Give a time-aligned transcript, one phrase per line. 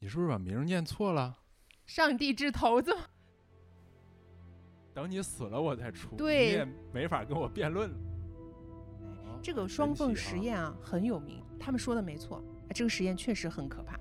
[0.00, 1.36] 你是不是把名儿念错了？
[1.86, 2.94] 上帝掷骰子，
[4.94, 7.96] 等你死了我再出，对你也没法跟我辩论了。
[7.96, 12.36] 哦这个双缝实验啊很有名，他们说的没错，
[12.68, 13.98] 啊这个实验确实很可怕。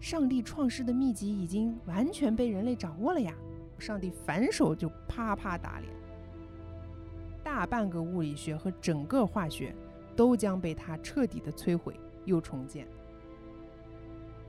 [0.00, 3.34] 上帝创世的秘籍已经完全被人类掌握了呀！
[3.78, 5.92] 上帝反手就啪啪打脸，
[7.42, 9.74] 大半个物理学和整个化学
[10.14, 12.86] 都将被他彻底的摧毁又重建。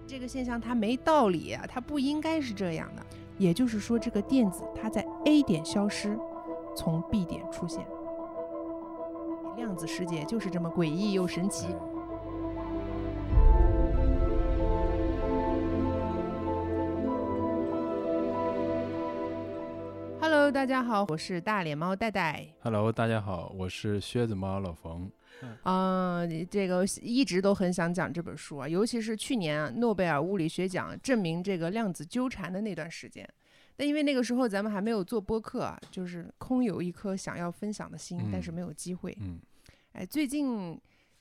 [0.08, 3.06] 这个现象它没道理啊，它不应该是这样的。
[3.38, 6.18] 也就是说，这个电子它在 A 点消失，
[6.76, 7.86] 从 B 点出现。
[9.58, 11.68] 量子世界就是这么诡异又神奇。
[11.68, 11.76] 哎
[20.22, 22.48] Hello，大家好，我是大脸猫戴戴。
[22.62, 25.12] Hello，大家好，我是靴子猫老冯。
[25.64, 33.28] 嗯、这个一直都很想讲这本书啊，尤其是去年啊诺贝尔物理学奖证明这个量子纠缠的那段时间。
[33.76, 39.16] 但因为那个时候咱们还没有做播客啊，就是空有一颗想要分享的心，但是嗯没有机会。
[39.22, 39.40] 嗯
[39.94, 40.80] 哎，最近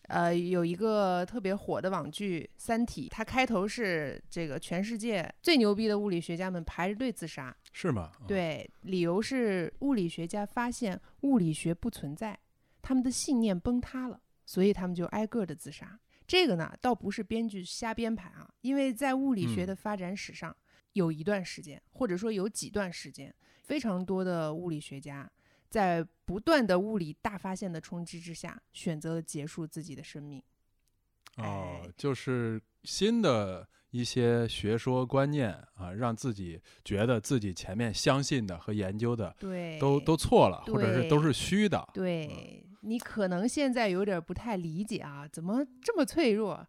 [0.08, 8.10] 呃有一个特别火的网剧《三体》，它开头是这个全世界最牛逼的物理学家们排着队自杀，是吗？
[8.20, 12.38] 哦，对，理由是物理学家发现物理学不存在，
[12.86, 15.98] 他们的信念崩塌了，所以他们就挨个的自杀。
[16.24, 20.56] 这个呢，倒不是编剧瞎编排啊，因为在物理学嗯的发展史上，
[20.92, 25.28] 有一段时间，或者说有几段时间，非常多的物理学家
[25.68, 30.40] 在不断的物理大发现的冲击之下，选择了结束自己的生命。
[31.38, 41.84] 哦哎，就是新的一些学说观念啊，让自己觉得自己前面相信的和研究的对，都都错了，或者是都是虚的。
[41.92, 46.66] 对你可能现在有点不太理解啊，怎么这么脆弱？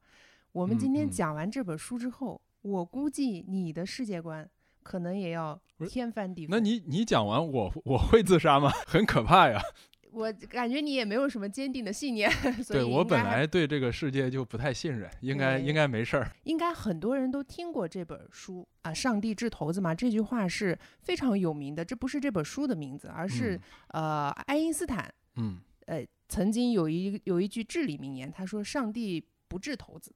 [0.51, 4.49] 我们嗯今天嗯讲完这本书之后，我估计你的世界观
[4.81, 6.49] 可能也要天翻地覆。
[6.49, 8.71] 那你你讲完我我会自杀吗？
[8.87, 9.61] 很可怕呀！
[10.09, 12.31] 我感觉你也没有什么坚定的信念，
[12.69, 16.31] 对我本来对这个世界就不太信任，应该应该没事儿。
[16.45, 21.85] 应该很多人都听过这本书啊，“上帝掷骰子”嘛，这句话是非常有名的。
[21.85, 30.13] 这不是这本书的名字，而是、呃爱因斯坦嗯呃曾经有一有一句至理名言，他说：“上帝不掷骰子。”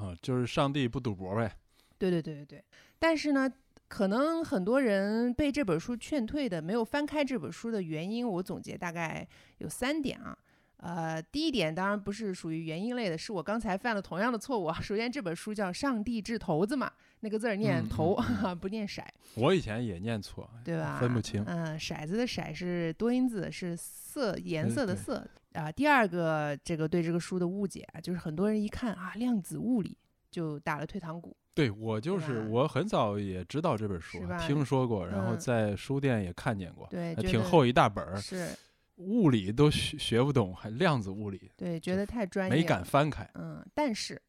[0.00, 1.56] 啊，就是上帝不赌博呗。
[1.98, 2.64] 对对对对对。
[2.98, 3.50] 但是呢，
[3.88, 9.26] 可能很多人被这本书劝退的，没有翻开这本书的原因，我总结大概
[9.58, 10.36] 有三点啊。
[10.78, 14.78] 呃，第一点当然不是属于原因类的，是我刚才犯了同样的错误啊。
[14.78, 19.02] 首先，这本书叫《上帝掷骰子》嘛，那个字儿念嗯头，嗯 不念骰，
[19.34, 20.98] 我以前也念错，对吧？
[21.00, 21.42] 分不清。
[21.46, 25.70] 嗯，骰子的骰是多音字，是色颜色的色啊。
[25.72, 29.96] 第二个，这个对这个书的误解啊，就是很多人一看啊，量子物理
[30.30, 31.36] 就打了退堂鼓。
[31.54, 38.50] 对我就是我很早也知道这本书听说过，然后嗯在书店也看见过，对，挺厚一大本儿，是，
[38.96, 42.62] 物理都学学不懂，还量子物理，对，觉得太专业没。
[42.62, 43.26] 敢翻开。
[43.34, 44.20] 嗯，但是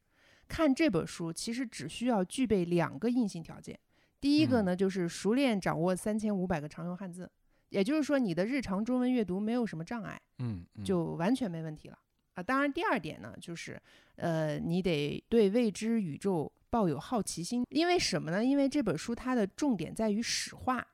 [0.48, 3.78] 看这本书其实只需要具备两个硬性条件。
[4.20, 7.30] 第一个嗯呢，就是熟练掌握三千五百个常用汉字，
[7.68, 11.98] 也就是说你的日常中文阅读没有什么障碍，嗯，嗯就完全没问题了
[12.34, 12.42] 啊。
[12.42, 13.80] 当然，第二点呢，就是
[14.16, 18.44] 呃，你得对未知宇宙抱有好奇心，因为什么呢？
[18.44, 20.84] 因为这本书它的重点在于史话，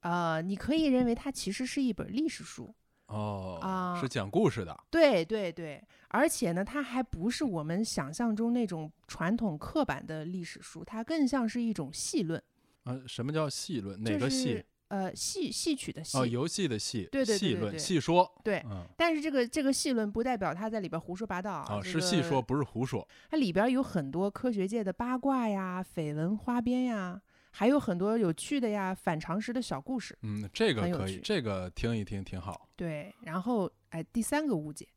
[0.00, 2.74] 呃，你可以认为它其实是一本历史书。
[3.06, 4.78] 哦，啊是讲故事的。
[4.90, 12.42] 对对对，而且呢，它还不是我们想象中那种传统刻板的历史书，它更像是一种戏论，
[12.84, 14.02] 啊，什么叫戏论？
[14.02, 14.64] 哪就是个戏？
[14.88, 16.16] 呃，戏戏曲的戏。
[16.16, 18.30] 哦，游戏的戏，对对对戏论、对对戏说。
[18.44, 23.06] 对，嗯，但是这个这个戏论不代表他在里边胡说八道啊，哦，这是戏说，不是胡说。
[23.28, 27.20] 它里边有很多科学界的八卦呀、绯闻花边呀，
[27.56, 30.18] 还有很多有趣的呀、反常识的小故事。
[30.22, 32.68] 嗯，这个可以，这个听一听挺好。
[32.74, 34.88] 对，然后哎，第三个误解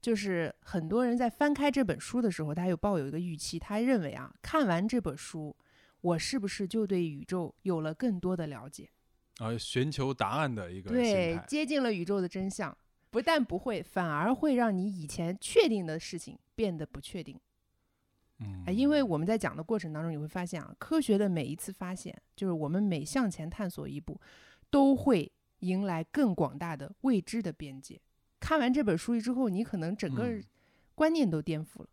[0.00, 5.54] 就是很多人在翻开这本书的时候，他有抱有一个预期，他认为啊，看完这本书，
[6.00, 8.88] 我是不是就对宇宙有了更多的了解？
[9.36, 10.88] 啊，寻求答案的一个。
[10.88, 12.74] 对接近了宇宙的真相。
[13.10, 17.38] 不但不会，反而会让你以前确定的事情变得不确定。
[18.72, 24.20] 因为我们在讲的过程当中，你会发现啊，科学的每一次发现，就是我们每向前探索一步，
[24.70, 25.30] 都会
[25.60, 28.00] 迎来更广大的未知的边界。
[28.40, 30.44] 看完这本书之后，你可能整个嗯
[30.94, 31.88] 观念都颠覆了。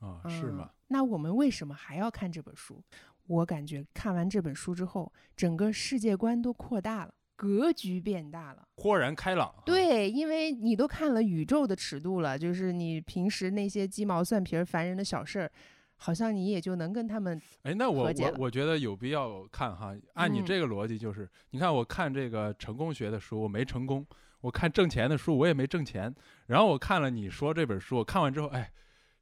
[0.00, 0.70] 啊，是嗯吗？
[0.88, 2.82] 那我们为什么还要看这本书？
[3.26, 8.68] 我感觉看完这本书之后，整个世界观都扩大了，格局变大了。
[8.76, 15.50] 豁然开朗。，对，因为你都看了宇宙的尺度了，就是你平时那些鸡毛蒜皮儿、烦人的小事儿，
[15.96, 19.96] 好像你也就能跟他们哎，那我我我觉得有必要看哈。
[20.14, 24.04] 按你嗯这个逻辑，就是、你看我看这个成功学的书，我没成功；
[24.40, 26.14] 我看挣钱的书，我也没挣钱。
[26.46, 28.70] 然后我看了你说这本书，我看完之后，哎，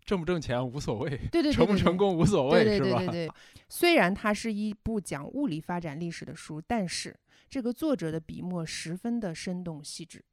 [0.04, 3.12] 挣不挣钱无所谓，对对对成不对对成功无所谓，对对对是吧？
[3.12, 3.30] 对对，
[3.68, 7.16] 虽然它是一部讲物理发展历史的书，但是
[7.48, 10.24] 这个作者的笔墨十分的生动细致。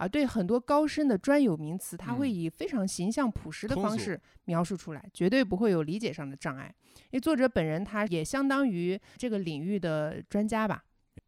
[0.00, 6.74] 啊，对很多高深的专有名词，他会嗯以非常形象朴实的方式描述出来，绝对不会有理解上的障碍。
[7.10, 10.82] 因为作者本人他也相当于这个领域的专家吧，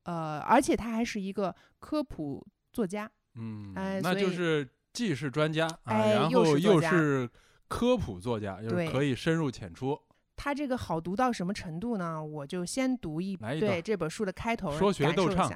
[0.04, 7.28] 呃，而且他还是一个科普作家，嗯，哎那就是既是专家啊，哎然后又是又是
[7.68, 10.00] 科普作家，就是对可以深入浅出。
[10.34, 12.24] 他这个好读到什么程度呢？
[12.24, 15.52] 我就先读一来一对这本书的开头，说学逗唱。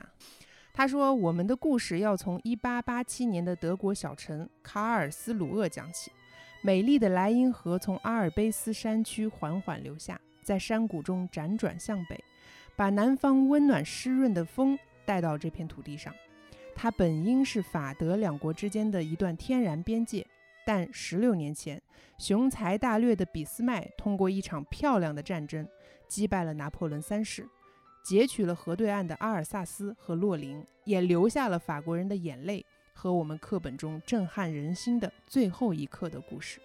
[0.76, 6.12] 他说：“我们的故事要从1887年的德国小城卡尔斯鲁厄讲起。
[6.60, 12.22] 美丽的莱茵河从阿尔卑斯山区缓缓流下，在山谷中辗转向北，
[12.76, 16.12] 把南方温暖湿润的风带到这片土地上。
[16.74, 20.26] 它本应是法德两国之间的一段天然边界，
[20.66, 21.80] 但十六年前，
[22.18, 25.66] 雄才大略的俾斯麦通过一场漂亮的战争
[26.06, 27.48] 击败了拿破仑三世，
[28.06, 32.64] 截取了河对岸的阿尔萨斯和洛林，也留下了法国人的眼泪
[32.94, 36.60] 和我们课本中震撼人心的最后一刻的故事。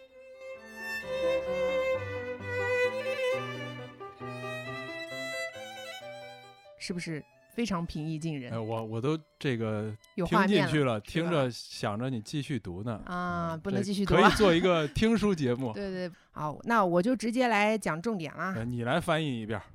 [6.77, 7.23] 是不是
[7.55, 8.59] 非常平易近人哎，？
[8.59, 9.91] 我我都这个
[10.27, 13.01] 听进去了，听着想着你继续读呢。
[13.07, 14.29] 啊，嗯不能继续读了。
[14.38, 15.73] 做一个 听书节目。
[15.73, 18.53] 对对，好，那我就直接来讲重点啦。
[18.55, 19.65] 呃你来翻译一遍儿。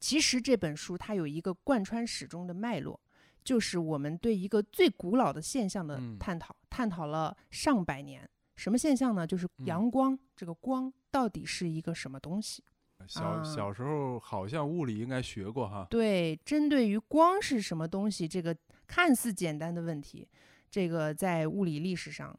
[0.00, 2.98] 其实这本书它有一个贯穿始终的脉络，
[3.44, 8.28] 就是我们对一个最古老的现象的嗯探讨，探讨了上百年。
[8.56, 9.26] 什么现象呢？
[9.26, 12.64] 就是嗯阳光，这个光到底是一个什么东西？
[13.06, 15.86] 小啊小时候好像物理应该学过哈。
[15.88, 18.54] 对，针对于光是什么东西这个
[18.86, 20.28] 看似简单的问题，
[20.70, 22.38] 这个在物理历史上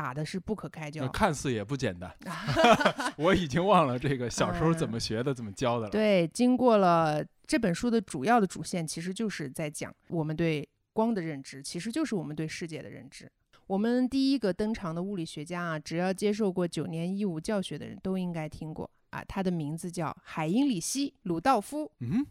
[0.00, 1.08] 打的是不可开那交。
[1.08, 2.10] 看似也不简单，
[3.18, 5.90] 我已经忘了这个小时候怎么学的，怎么教的了。
[5.90, 13.30] 嗯对，经过了这本书的主要的主线，其实就是在讲我们对光的认知，其实就是我们对世界的认知。
[13.66, 22.26] 我们第一个登场的物理学家啊，只要接受过九年义务教学的人都应该听过啊，他的名字叫海因里希·鲁道夫，嗯，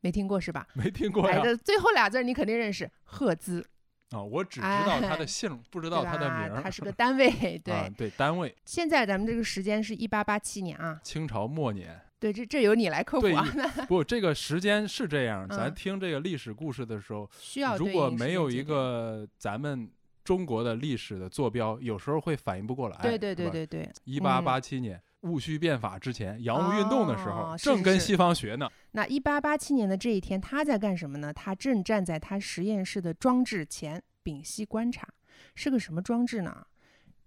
[0.00, 0.66] 没听过是吧？
[0.72, 1.42] 没听过哎，呀。
[1.44, 3.64] 这最后俩字你肯定认识，赫兹，
[4.10, 6.60] 啊，我只知道他哎的 姓，不知知道他的名儿。
[6.62, 7.30] 它是个 单位。
[7.64, 12.00] 对，啊，对，单位现在咱们这个时间是一八八七年啊，清朝末年。
[12.18, 13.44] 对，这这由你来科普对啊，
[13.88, 15.48] 不，这个时间是这样。
[15.48, 19.90] 咱嗯听这个历史故事的时候，需要如果没有一个咱们
[20.22, 22.98] 中国的历史的坐标，有时候会反应不过来。
[23.00, 23.48] 对对对。
[23.48, 28.68] 对对，一八嗯八七年戊戌变法之前，洋务运动的时候，正跟西方学呢。
[28.92, 31.32] 那一八八七年的这一天，他在干什么呢？
[31.32, 35.08] 他正站在他实验室的装置前屏息观察。
[35.54, 36.66] 是个什么装置呢？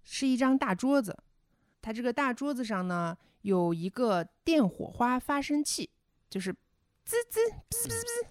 [0.04, 1.18] 是一张大桌子。
[1.82, 5.90] 它这个大桌子上呢，有一个电火花发生器，
[6.30, 6.54] 就是
[7.04, 7.40] 滋滋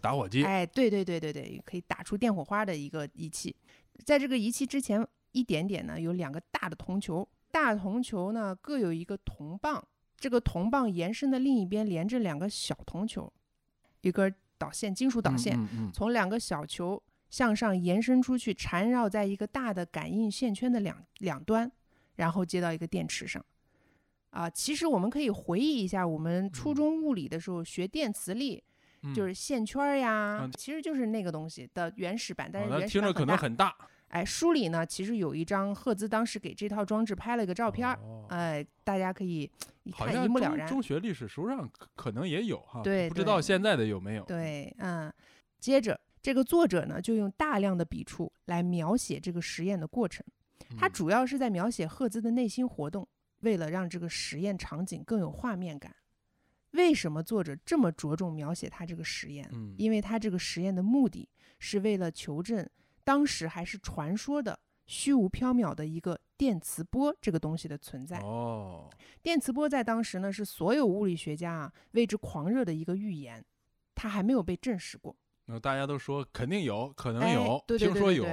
[0.01, 3.55] 打火机，哎，对对对对对，可以打出电火花的一个仪器。
[4.05, 13.31] 在这个仪器之前一点点呢，有两个大的铜球，大铜球呢各有一个铜棒，这个铜棒延伸的另一边连着两个小铜球，
[14.01, 21.71] 一根导线，金属导线，嗯嗯从两个小球向上延伸出去，缠绕在一个大的感应线圈的两两端，
[22.17, 23.45] 然后接到一个电池上。
[24.31, 28.65] 啊，其实我们可以回忆一下我们初嗯中物理的时候学电磁力，
[29.03, 33.37] 嗯，就是线圈儿呀，嗯其实就是那个东西的原始版，但哦是原始那听着可能。
[33.37, 33.77] 很大。
[34.13, 39.51] 哎，书里呢其实有一张赫兹当时给这套装置拍了个照片儿，哦哎，大家可以
[39.85, 40.69] 一看一目了然。
[40.69, 44.25] 中中学历史书上可可能也有哈，对不知道现在的有没有。
[44.25, 45.11] 对，嗯，
[45.59, 50.23] 接着这个作者呢就用大量的笔触来描写这个实验的过程，
[50.77, 53.09] 他嗯主要是在描写赫兹的内心活动，
[53.41, 55.97] 为了让这个实验场景更有画面感。
[56.73, 59.49] 为什么作者这么着重描写他这个实验？
[59.53, 61.29] 嗯因为他这个实验的目的
[61.59, 62.69] 是为了求证
[63.05, 68.19] 当时还是传说的虚无缥缈的一个电磁波这个东西的存在。
[68.19, 68.91] 哦，
[69.23, 73.45] 电磁波在当时呢是所有物理学家啊为之狂热的一个预言，
[73.95, 75.17] 它还没有被证实过。
[75.47, 78.27] 那大家都说肯定有，可能哎有，对对听说有。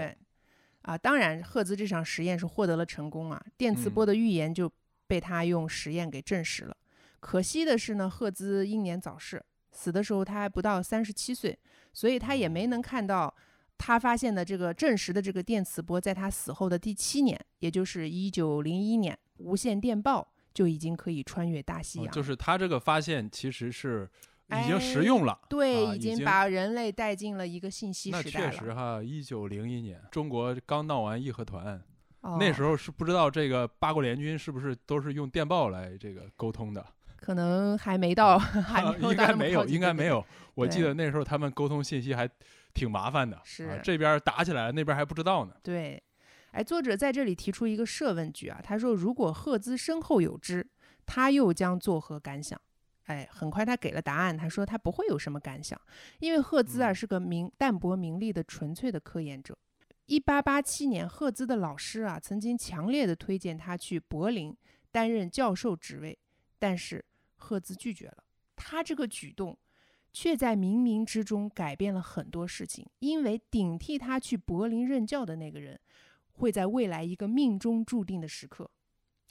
[0.83, 4.71] 啊，当然赫兹这场实验是获得了成功啊，电磁嗯波的预言就
[5.07, 6.75] 被他用实验给证实了。
[7.19, 11.59] 可惜的是呢，赫兹英年早逝，死的时候他还不到三十七岁，
[11.91, 13.35] 所以他也没能看到
[13.79, 22.07] 他发现的这个证实的这个电磁波，在他死后的第七年，也就是一九零一年，无线电报就已经可以穿越大西洋。
[22.07, 24.07] 哦就是他这个发现其实是
[24.49, 25.39] 已经哎实用了。
[25.49, 28.51] 对，啊已经把人类带进了一个信息那时代了。
[28.51, 31.81] 确实哈，一九零一年，中国刚闹完义和团，
[32.21, 40.25] 哦、那时候是不知道这个八国联军是不是都是用电报来这个沟通的，可能还没到，还没有应该没有，应该没有。
[40.55, 42.29] 我记得那时候他们沟通信息还
[42.79, 45.53] 挺麻烦的，是啊、这边打起来了，那边还不知道呢。
[45.61, 46.01] 对，
[46.51, 50.65] 哎，作者在这里提出一个设问句啊，他说：“如果赫兹身后有知，
[51.05, 52.59] 他又将作何感想？”
[53.09, 55.79] 哎，很快他给了答案，他说他不会有什么感想，
[56.19, 59.57] 因为赫兹啊嗯是个名淡泊名利的纯粹的科研者。
[60.05, 64.55] 一八八七年，赫兹的老师啊曾经强烈的推荐他去柏林
[64.91, 66.17] 担任教授职位，
[66.57, 67.03] 但是
[67.35, 68.23] 赫兹拒绝了。
[68.55, 69.57] 他这个举动
[70.11, 75.79] 却在冥冥之中改变了很多事情，因为顶替他去柏林任教的那个人，
[76.33, 78.69] 会在未来一个命中注定的时刻，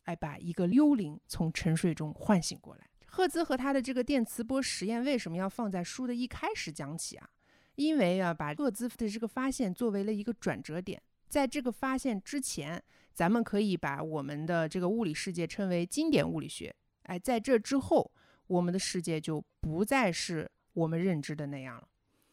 [0.04, 2.88] 哎，把一个幽灵从沉睡中唤醒过来。
[3.06, 7.28] 赫兹和他的这个电磁波实验为什么要放在书的一开始讲起啊？
[7.74, 12.82] 因为啊，把赫兹的这个发现作为了一个转折点，在这个发现之前，
[13.14, 16.74] 咱们可以把我们的这个物理世界称为经典物理学。
[17.04, 18.12] 哎，在这之后，
[18.46, 21.88] 我们的世界就不再是我们认知的那样了。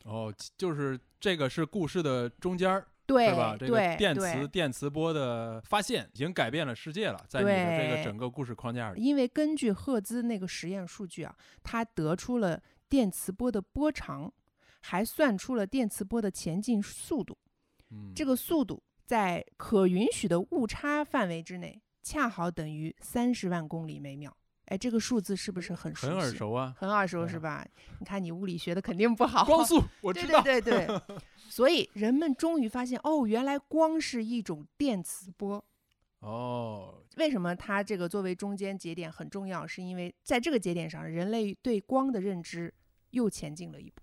[0.06, 3.58] 哦，就是这个是故事的中间儿，对是吧？
[3.60, 9.02] 这个电磁电磁波的发现已经改变了世界了，在你的这个整个故事框架里。
[9.02, 14.32] 因为根据赫兹那个实验数据啊，他得出了电磁波的波长，
[14.82, 17.36] 还算出了电磁波的前进速度。
[17.90, 24.38] 嗯，这个速度在可允许的误差范围之内，恰好等于三十万公里每秒。
[24.66, 26.22] 哎，这个数字是不是很熟很悉？
[26.22, 27.66] 耳熟啊，很耳熟是吧？
[28.00, 29.46] 你看你物理学的肯定不好。
[29.46, 30.42] 光速我对知道。
[30.42, 31.02] 对对对，
[31.50, 35.64] 所以人们终于发现，哦，原来光是一种电磁波。
[36.20, 39.68] 哦，为什么它这个作为中间节点很重要？
[39.68, 42.74] 是因为在这个节点上，人类对光的认知
[43.12, 44.02] 又前进了一步。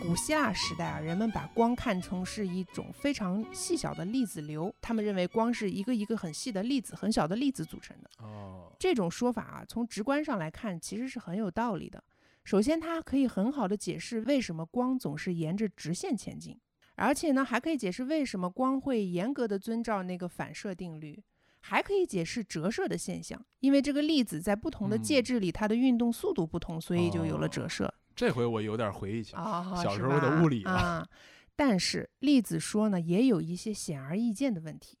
[0.00, 8.10] 古希腊时代啊，人们把光看成是一种非常细小的粒子流，他们认为光是一个一个很细的粒子、很小的粒子组成的。
[8.24, 12.02] 哦，这种说法啊，从直观上来看，其实是很有道理的。
[12.44, 16.58] 首先，它可以很好的解释为什么光总是沿着直线前进，
[16.94, 21.22] 而且呢，还可以解释为什么光会严格的遵照那个反射定律，
[21.60, 23.44] 还可以解释折射的现象。
[23.60, 27.92] 因为这个粒子在不同的介嗯质里，它的运动速度不同，所以就有了哦折射。
[28.18, 29.40] 这回我有点回忆起来。
[29.40, 31.08] 啊，小时候的物理啊啊。
[31.54, 34.98] 但是粒子说呢，也有一些显而易见的问题。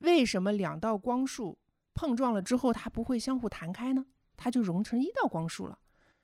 [0.00, 1.58] 为什么两道光束
[1.94, 4.04] 碰撞了之后，它不会相互弹开呢？
[4.36, 5.78] 它就融成一道光束了。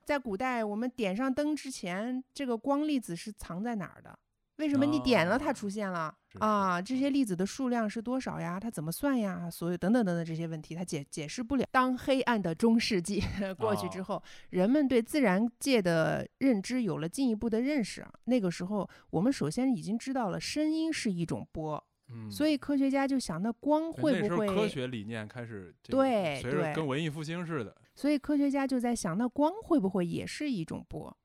[0.04, 4.18] 在古代，我们点上灯之前，这个光粒子是藏在哪儿的？
[4.56, 6.80] 为什么你点了它哦出现了、是啊？
[6.80, 8.58] 这些粒子的数量是多少呀？
[8.61, 9.50] 它怎么算呀？
[9.50, 11.66] 所有等等等等这些问题，它解解释不了。
[11.73, 13.23] 当黑暗的中世纪
[13.58, 18.12] 过去之哦后，人们对自然界的认知有了进一步的认识啊。
[18.25, 24.46] 那个时候，我们首先已经知道了声音是一种波，嗯，所以科学家就想，那光会不会？
[24.46, 31.16] 科学理念开始对随着对跟文艺复兴似的，所以科学家就在想，那光会不会也是一种波？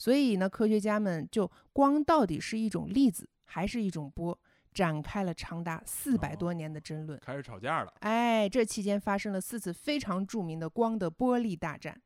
[0.00, 4.36] 所以呢，科学家们就光到底是一种粒子还是一种波，
[4.72, 7.20] 展开了长达四百多哦年的争论。
[7.20, 7.92] 开始吵架了。
[8.00, 12.00] 哎，这期间发生了四次非常著名的光的波粒大战。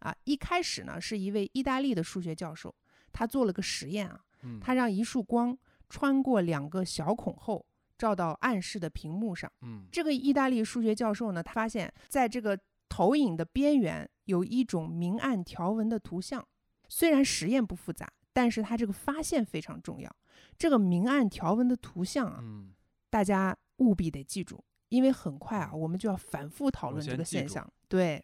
[0.00, 2.74] 啊，一开始呢，是一位意大利的数学教授，
[3.12, 5.56] 他做了个实验啊，嗯，他让一束光
[5.88, 7.64] 穿过两个小孔后，
[7.96, 9.50] 照到暗室的屏幕上。
[9.62, 12.58] 嗯这个意大利数学教授呢，他发现在这个
[12.90, 16.46] 投影的边缘有一种明暗条纹的图像。
[16.94, 20.14] 虽然实验不复杂，但是它这个发现非常重要。
[20.58, 22.70] 这个明暗条纹的图像啊，嗯，
[23.08, 27.66] 大家务必得记住，因为很快啊，我们就要反复讨论这个现象。
[27.88, 28.22] 对，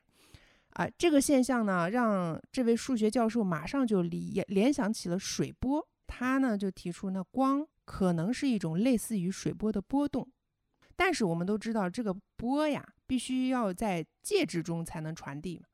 [0.75, 5.89] 啊，这个现象呢，让这位数学教授马上就联联想起了水波。
[6.07, 10.29] 他呢就提出，那光可能是一种类似于水波的波动，
[10.95, 15.65] 但是我们都知道，这个波呀，必须要在介质中才能传递嘛。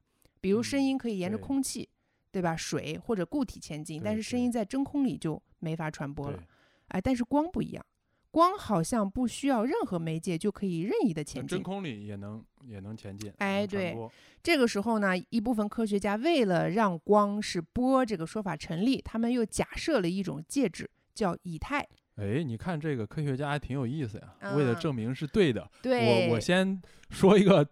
[0.40, 1.88] 比如声嗯音可以沿着空气，
[2.34, 2.56] 对吧？
[2.56, 6.44] 水或者固体前进，但是声音在真空里就没法传播了对。，
[6.88, 7.86] 哎，但是光不一样，
[8.32, 11.46] 光好像不需要任何媒介就可以任意的前进。
[11.46, 13.96] 真空里也能也能前进，哎对
[14.42, 21.86] 这个时候呢，一部分科学家为了让光是波这个说法成立，他们又假设了一种介质，叫以太。
[22.16, 27.64] 哎，你看这个科学家还挺有意思呀，为了嗯证明是对的，对，我我先说一个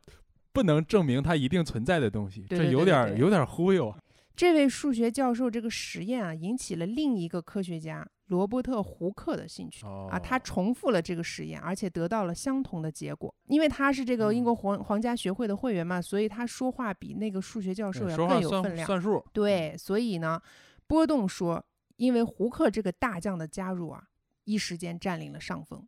[0.53, 3.99] 不能证明它一定存在的东西，对这有点儿有点儿忽悠啊。
[4.35, 9.85] 这位数学教授这个实验啊，引起了另一个科学家罗伯特·胡克的兴趣。
[9.85, 13.33] 哦啊，他重复了这个实验，而且得到了相同的结果。
[13.49, 18.87] 因为他是这个英国皇皇家学会的会员嘛，所以他说话比那个数学教授要更有分量。
[18.87, 20.41] 算数，对，所以呢，
[20.87, 21.65] 波动说，
[21.97, 24.05] 因为胡克这个大将的加入啊，
[24.45, 25.87] 一时间占领了上风。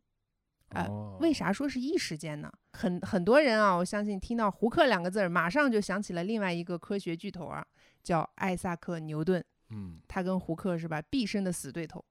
[0.69, 2.51] 啊哦为啥说是一时间呢？
[2.73, 7.65] 很很多人啊，我相信听到胡克两个字儿，马上就想起了另外一个科学巨头啊，
[8.05, 9.43] 叫艾萨克·牛顿。
[9.71, 12.05] 嗯他跟胡克是吧，毕生的死对头。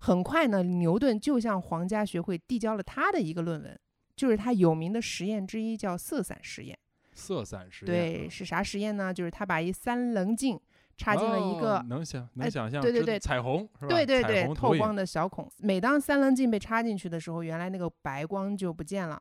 [0.00, 3.78] 很快呢，牛顿就向皇家学会递交了他的一个论文，
[4.16, 6.76] 就是他有名的实验之一，叫色散实验。
[7.14, 9.14] 色散实验对，啊是啥实验呢？
[9.14, 10.60] 就是他把一三棱镜
[10.96, 13.88] 插进了一个哦能想哎能想象，对对对彩虹是吧？
[13.88, 15.50] 对对对透光的小孔。
[15.58, 19.20] 每当三棱镜被插进去的时候，原来那个白光就不见了，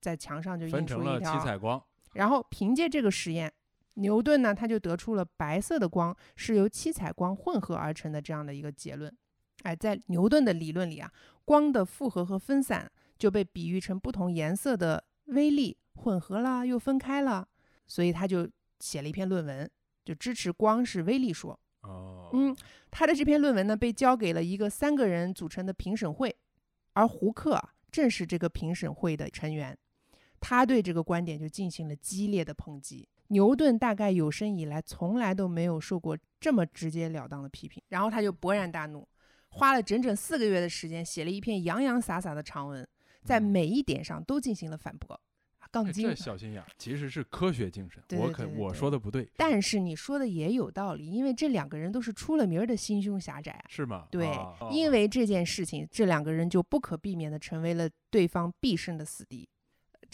[0.00, 1.38] 在墙上就印分成了一条。
[1.38, 1.82] 彩光，
[2.14, 3.52] 然后凭借这个实验，
[3.94, 9.14] 牛顿呢他就得出了白色的光是由七彩光混合而成的这样的一个结论。
[9.62, 11.12] 哎，在牛顿的理论里啊，
[11.44, 17.46] 光的复合和分散就被比喻成不同颜色的微粒混合了又分开了，
[17.86, 18.48] 所以他就
[18.80, 19.70] 写了一篇论文，
[20.04, 21.58] 就支持光是微粒说。
[21.82, 22.54] 哦，嗯，
[22.90, 26.34] 他的这篇论文呢被交给了一个三个人组成的评审会，
[26.94, 29.78] 而胡克啊正是这个评审会的成员，
[30.40, 33.08] 他对这个观点就进行了激烈的抨击。
[33.34, 39.06] 牛顿大概有生以来从来都没有受过这么直截了当的批评，然后他就勃然大怒，
[39.48, 42.86] 花了整整四个月的时间写了一篇洋洋洒洒的长文，
[43.24, 45.20] 在嗯每一点上都进行了反驳，
[45.58, 46.14] 啊杠哎精这。
[46.14, 53.64] 小心眼儿其实是科学精神，我对对可我说的不对，但是你说的也有道理，因为这两个人都是出了名儿的心胸狭窄啊。
[53.68, 54.06] 是吗？
[54.12, 59.48] 对，啊因为这件事情，这两个人就不可避免的成为了对方必胜的死敌。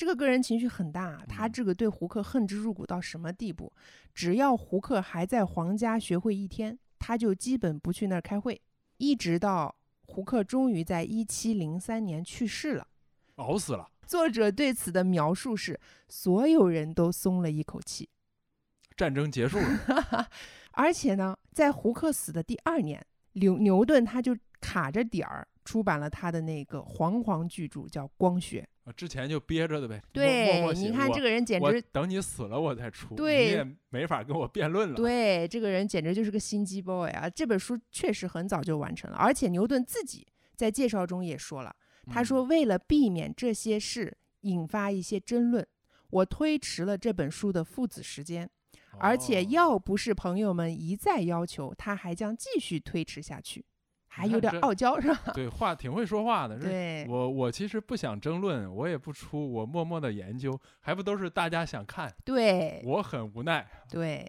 [0.01, 3.71] 这个个人情绪很大，他嗯这个对胡克恨之入骨到什么地步？
[4.15, 8.59] 只要胡克还在皇家学会一天，他就基本不去那儿开会，
[8.97, 9.77] 一直到
[10.07, 12.89] 胡克终于在一七零三年去世了。
[13.35, 15.79] 熬死了，作者对此的描述是：
[16.09, 18.09] 所有人都松了一口气。
[18.97, 20.31] 战争结束了，
[20.73, 23.05] 而且呢，在胡克死的第二年，
[23.35, 28.63] 牛牛顿他就卡着点儿出版了他的那个煌煌巨著，叫《光学》。
[28.91, 34.97] 啊之前就憋着的呗，对，默你看这个人简直，等你死了我再出，对你也没法跟我辩论了。
[34.97, 37.31] 对，这个人简直就是个心机 boy 啊！
[37.31, 40.27] 这本书确实很早就完成了，而且牛顿自己
[40.57, 41.75] 在介绍中也说了，
[42.07, 45.67] 他嗯说为了避免这些事引发一些争论，
[46.11, 48.51] 我推迟了这本书的父子时间。
[48.99, 53.65] 而且哦要不是朋友们一再要求，他还将继续推迟下去，
[54.13, 55.33] 还有点傲娇是吧？
[55.33, 63.65] 对话挺会说话的， 是对，我我其实不想争论，我也不出，我默默的研究，还不都是大家想看，对，我很无奈。
[63.89, 64.29] 对，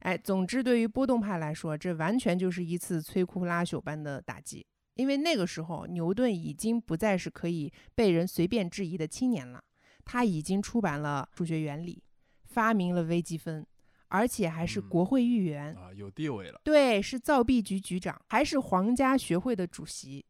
[0.00, 4.66] 哎，总之对于波动派来说，这完全就是一次摧枯拉朽般的打击。
[4.94, 9.62] 因为那个时候，牛顿已经不再是可以被人随便质疑的青年了，
[10.04, 12.02] 他已经出版了数学原理，
[12.44, 13.64] 发明了微积分，
[14.12, 15.74] 而且还是嗯国会议员。
[15.74, 20.22] 啊，有地位了，对，是造币局局长，还是皇家学会的主席，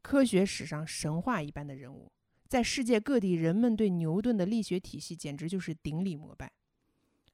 [0.00, 2.10] 科学史上神话一般的人物。
[2.48, 6.50] 在世界各地，人们对牛顿的力学体系简直就是顶礼膜拜。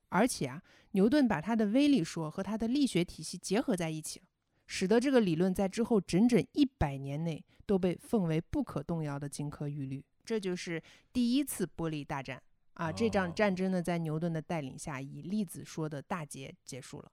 [0.09, 0.61] 而且啊，
[0.91, 4.27] 牛顿把他的微粒说和他的力学体系结合在一起了，
[4.67, 10.05] 使得这个理论在之后整整一百年内都被奉为不可动摇的金科玉律。
[10.25, 12.43] 这就是第一次玻璃大战
[12.75, 12.91] 啊！
[12.91, 17.11] 这哦场战争呢，在牛顿的带领下，以粒子说的大捷结束了。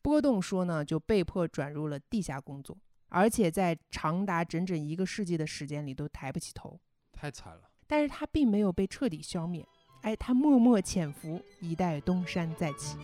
[0.00, 2.76] 波动说呢，就被迫转入了地下工作，
[3.08, 6.78] 而且在长达整整一个世纪的时间里都抬不起头。
[7.12, 7.70] 太惨了。
[7.86, 9.66] 但是他并没有被彻底消灭，
[10.00, 12.96] 哎，他默默潜伏，一代东山再起。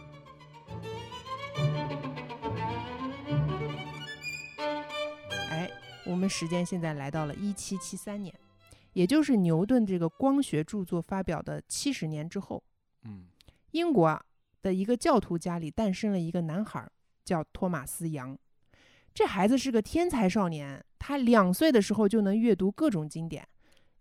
[5.51, 5.71] 哎，
[6.07, 8.35] 我们时间现在来到了一七七三年，
[8.93, 12.63] 也就是牛顿这个光学著作发表的七十年之后。
[13.05, 13.27] 嗯，
[13.71, 14.25] 英国啊
[14.61, 16.91] 的一个教徒家里诞生了一个男孩儿，
[17.25, 18.37] 叫托马斯·杨。
[19.15, 23.47] 这孩子是个天才少年，他两岁的时候就能阅读各种经典，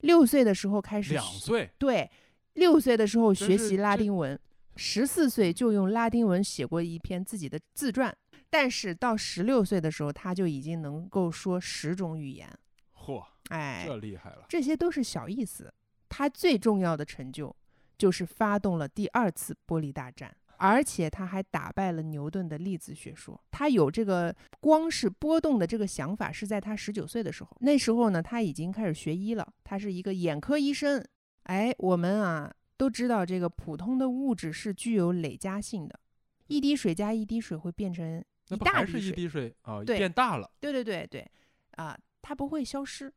[0.01, 2.09] 六岁的时候开始两岁，对，
[2.53, 4.39] 六岁的时候学习拉丁文，
[4.75, 8.15] 十四岁就用拉丁文写过一篇自己的自传，
[8.49, 12.47] 但是到十六岁的时候，他就已经能够说十种语言。
[13.07, 14.45] 嚯，哎，这厉害了。
[14.49, 15.73] 这些都是小意思，
[16.09, 17.55] 他最重要的成就
[17.97, 23.41] 就是发动了第二次玻璃大战，而且他还打败了牛顿的粒子学说。
[23.49, 27.55] 他有这个光是波动的这个想法，是在他十九岁的时候。
[27.61, 31.01] 那时候呢，他已经开始学医了，他是一个眼科医生。
[31.43, 35.97] 哎，我们啊都知道，这个普通的物质是具有累加性的，
[36.47, 39.55] 一滴水加一滴水会变成一那不还是一大滴水。
[39.61, 39.81] 啊？
[39.83, 40.51] 对变大了。
[40.59, 41.25] 对对对对，
[41.77, 43.09] 啊、它不会消失，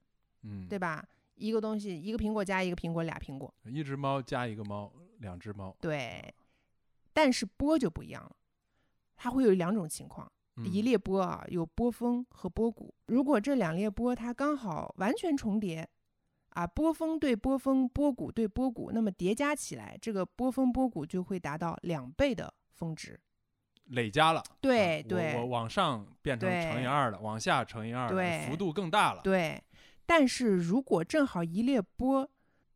[0.42, 1.05] 嗯，对吧？
[1.35, 5.77] 一个东西，一个苹果加一个苹果，俩苹果，一只猫加一个猫，两只猫。
[5.81, 6.33] 对。
[7.12, 8.37] 但是波就不一样了，
[9.16, 12.94] 它会有两种情况，一嗯列波啊有波峰和波谷。
[13.07, 15.88] 如果这两列波它刚好完全重叠，
[16.51, 23.18] 啊，波峰对波峰，波谷对波谷，那么叠加起来，这个波峰波谷就会达到两倍的峰值。
[23.90, 29.20] 累加了，啊对对我我往上变成乘以对二了，往下乘以二了，对幅度更大了。
[29.22, 29.62] 对，
[30.07, 32.29] 但是如果正好一列波，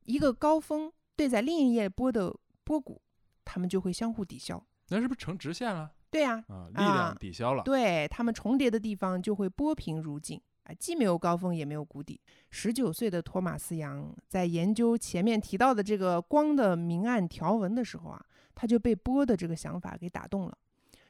[0.04, 3.00] 一个高峰对在另一列波的波谷，
[3.44, 4.64] 它们就会相互抵消。
[4.88, 5.90] 那是不是成直线了？
[6.10, 7.62] 对呀、啊，力量啊抵消了。
[7.64, 12.20] 对，它们重叠的地方就会波平如镜，啊，既没有高峰也没有谷底。
[12.50, 18.24] 十九岁的托马斯杨在研究前面提到的这个光的明暗条纹的时候啊，
[18.54, 20.56] 他就被波的这个想法给打动了。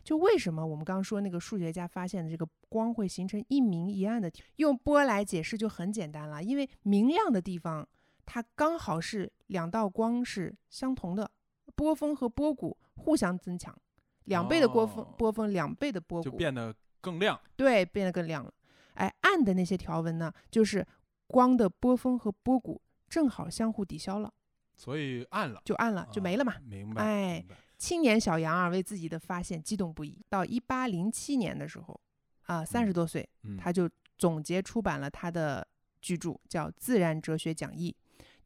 [0.05, 7.89] 就为什么我们刚刚说那个数学家发现的这个光会形成一明一暗的条，用波来解释就很简单了，因为明亮的地方
[8.27, 11.31] 它刚好是两道光是相同的，
[11.75, 13.77] 波峰和波谷互相增强，
[14.25, 17.41] 两倍的波峰、哦波峰，两倍的波谷，就变得更亮。
[17.57, 18.53] 对，变得更亮了。
[18.95, 20.87] 哎，暗的那些条纹呢，就是
[21.27, 24.33] 光的波峰和波谷正好相互抵消了，
[24.77, 26.61] 所以暗了，就暗了，就没了嘛啊。
[26.65, 27.03] 明白。
[27.03, 30.19] 哎明白青年小杨啊，为自己的发现激动不已。
[30.29, 32.01] 到一八零七年的时候，
[32.43, 35.67] 啊，三十多岁，嗯，他就总结出版了他的
[36.01, 37.95] 巨著，叫《自然哲学讲义》，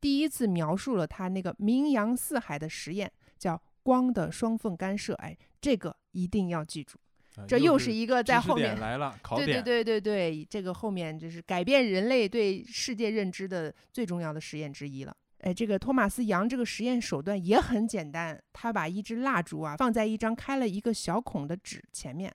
[0.01, 5.14] 第一次描述了他那个名扬四海的实验，叫光的双缝干涉。
[5.14, 6.99] 哎，这个一定要记住，
[7.37, 8.79] 啊这又是是一个在后面。
[8.81, 9.47] 来了， 考点。
[9.47, 15.17] 对对对对对，这个后面就是改变人类对世界认知的最重要的实验之一了。
[15.38, 22.35] 哎，这个托马斯杨这个实验手段也很简单，他把一支蜡烛啊放在一张开了一个小孔的纸前面，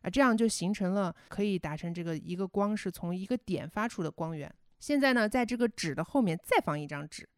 [0.00, 4.52] 啊，这样就形成了可以达成这个一个光是从一个点发出的光源。
[4.80, 7.28] 现在呢，在这个纸的后面再放一张纸，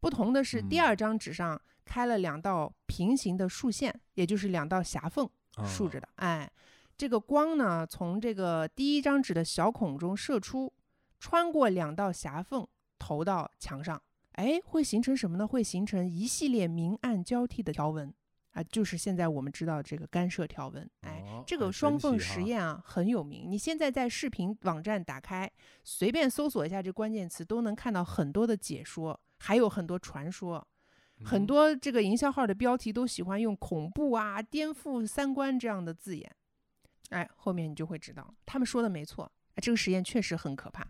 [0.00, 5.30] 不同的是，第嗯二张纸上开了两道平行的竖线，也就是两道狭缝。
[5.66, 6.08] 竖着啊的。
[6.16, 6.50] 哎，
[6.96, 10.72] 这个光呢，从这个第一张纸的小孔中射出，
[11.18, 12.66] 穿过两道狭缝，
[12.98, 14.00] 投到墙上。
[14.40, 15.46] 哎，会形成什么呢？
[15.46, 18.10] 会形成一系列明暗交替的条纹
[18.52, 20.90] 啊，就是现在我们知道这个干涉条纹。
[21.02, 25.50] 哎，哦这个双缝实验啊很有名，你现在在视频网站打开，
[25.84, 30.66] 随便搜索一下这关键词，都能看到很多的解说，还有很多传说。
[31.22, 36.34] 很嗯多这个营销号的标题都喜欢用恐怖啊、颠覆三观这样的字眼，
[37.10, 40.82] 哎，后面你就会知道，他们说的没错，哎，这个实验确实很可怕。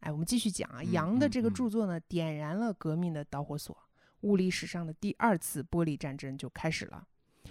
[0.00, 3.76] 哎，我们继续讲啊，杨的这个嗯著作呢，点燃了革命的导火索，
[4.22, 6.96] 物理史上的第二次玻璃战争就开始了。
[6.96, 7.06] 啊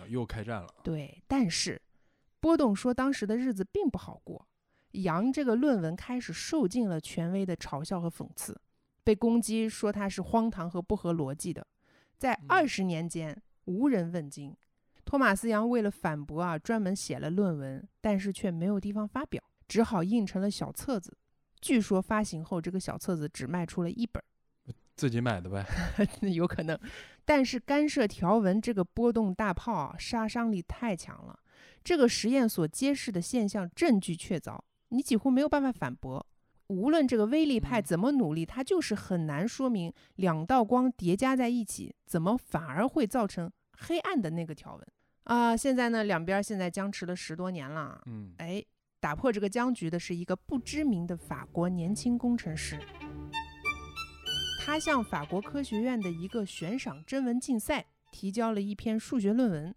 [0.07, 0.73] 又开战了。
[0.83, 1.81] 对，但是
[2.39, 4.47] 波动说当时的日子并不好过，
[4.91, 8.59] 杨这个论文开始受尽了权威的嘲笑和讽刺，
[9.03, 11.67] 被攻击说他是荒唐和不合逻辑的，
[12.17, 14.55] 在嗯二十年间无人问津。
[15.05, 21.17] 托马斯杨为了反驳啊，专门写了论文，但是却没有地方发表，只好印成了小册子。
[21.61, 24.25] 据说发行后，这个小册子只卖出了一本儿，
[24.95, 25.65] 自己买的呗。
[26.33, 26.77] 有可能。
[27.25, 31.39] 但是干涉条纹这个波动大炮啊，杀伤力太强了。
[31.83, 36.25] 这个实验所揭示的现象证据确凿，你几乎没有办法反驳。
[36.67, 44.87] 无论这个威力派嗯怎么努力，它就是很难说明两道光叠加在一起，怎么反而会造成黑暗的那个条纹
[45.23, 48.01] 啊、现在呢，两边现在僵持了十多年了。
[48.07, 48.63] 嗯，哎，
[48.99, 52.79] 打破这个僵局的是一个不知名的法国年轻工程师。
[54.61, 59.73] 他向法国科学院的一个悬赏征文竞赛提交了一篇数学论文。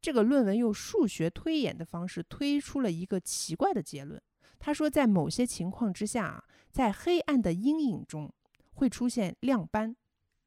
[0.00, 4.20] 这个论文用数学推演的方式推出了一个奇怪的结论。
[4.58, 8.32] 他说，在某些情况之下啊，在黑暗的阴影中
[8.72, 9.94] 会出现亮斑。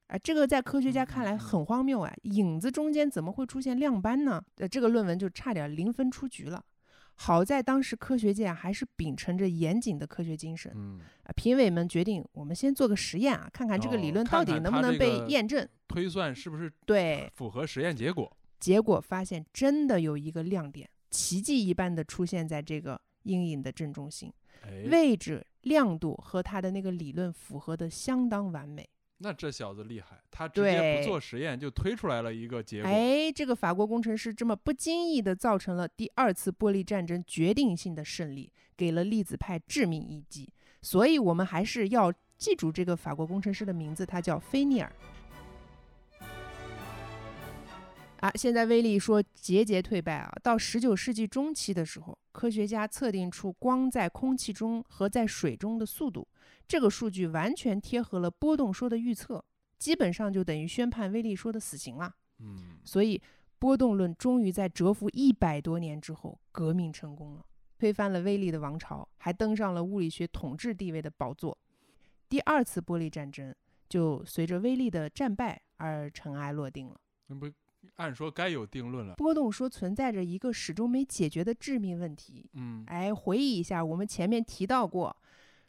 [0.08, 2.14] 啊，这个在科学家看来很荒谬啊！
[2.24, 4.44] 影子中间怎么会出现亮斑呢？
[4.56, 6.62] 呃，这个论文就差点零分出局了。
[7.16, 15.68] 好在当时科学界啊还是秉承着严谨的科学精神，嗯，啊，评委们决定我们先做个实验啊，看看这个理哦论到底能不能被这个验证。
[15.88, 18.36] 推算是不是对，符合实验结果？
[18.60, 24.32] 结果发现真的有一个亮点，奇迹一般的出现在这个阴影的正中心，
[24.64, 28.90] 哎，位置、亮度和它的那个理论符合的相当完美。
[29.24, 32.90] 那这小子厉害，他直接不做实验就推出来了一个结果。
[32.90, 40.52] 哎，这个法国工程师这么不经意地造成了第二次玻璃战争决定性的胜利，给了粒子派致命一击。
[40.82, 44.92] 所以，我们还是要记住这个法国工程师的名字，他叫菲涅尔。
[48.22, 50.32] 啊，现在威力说节节退败啊。
[50.44, 56.28] 到十九世纪中期的时候，科学家测定出光在空气中和在水中的速度，
[56.68, 59.44] 这个数据完全贴合了波动说的预测，
[59.80, 62.16] 基本上就等于宣判威力说的死刑了。
[62.38, 63.20] 嗯，所以
[63.58, 67.44] 波动论终于在蛰伏一百多年之后革命成功了，
[67.80, 71.58] 推翻了威力的王朝，还登上了物理学统治地位的宝座。
[72.30, 73.54] 第二次玻璃战争
[73.90, 77.02] 就随着威力的战败而尘埃落定了。
[77.26, 77.50] 那不
[77.96, 79.16] 按说该有定论了。
[79.16, 82.50] 波动说存在着一个始终没解决的致命问题。
[82.54, 85.16] 嗯，哎，回忆一下，我们前面提到过，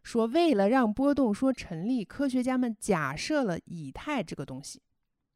[0.03, 4.81] 说为了让波动说成立，科学家们假设了以太这个东西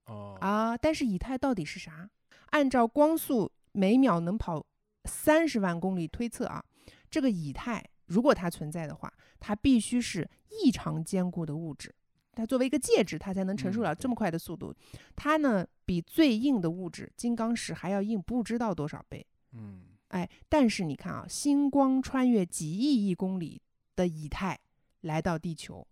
[0.07, 0.77] 哦，啊。
[0.77, 2.09] 但是以太到底是啥？
[2.51, 4.65] 按照光速每秒能跑
[5.05, 6.65] 三十万公里推测啊，
[7.11, 11.95] 这个以太如果它存在的话，它必须是异常坚固的物质。
[12.37, 14.73] 它作为一个介质，它才能承受嗯了这么快的速度。
[15.17, 19.27] 它呢，比最硬的物质金刚石还要硬不知道多少倍。
[19.53, 23.61] 嗯，哎，但是你看啊，星光穿越几亿亿公里
[23.97, 24.59] 的以太
[25.01, 25.87] 来到地球，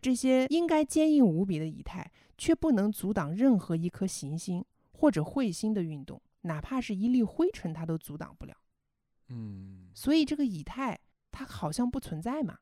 [0.00, 8.54] 这些应该坚硬无比的以太，却不能阻挡任何一颗行星或者彗星的运动，哪怕是一粒灰尘，它都阻挡不了。
[9.28, 10.98] 嗯，所以这个以太
[11.30, 12.58] 它好像不存在嘛。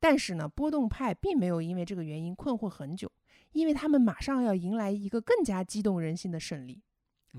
[0.00, 3.10] 但是呢，波动派并没有因为这个原因困惑很久，
[3.52, 6.82] 因为他们马上要迎来一个更加激动人心的胜利。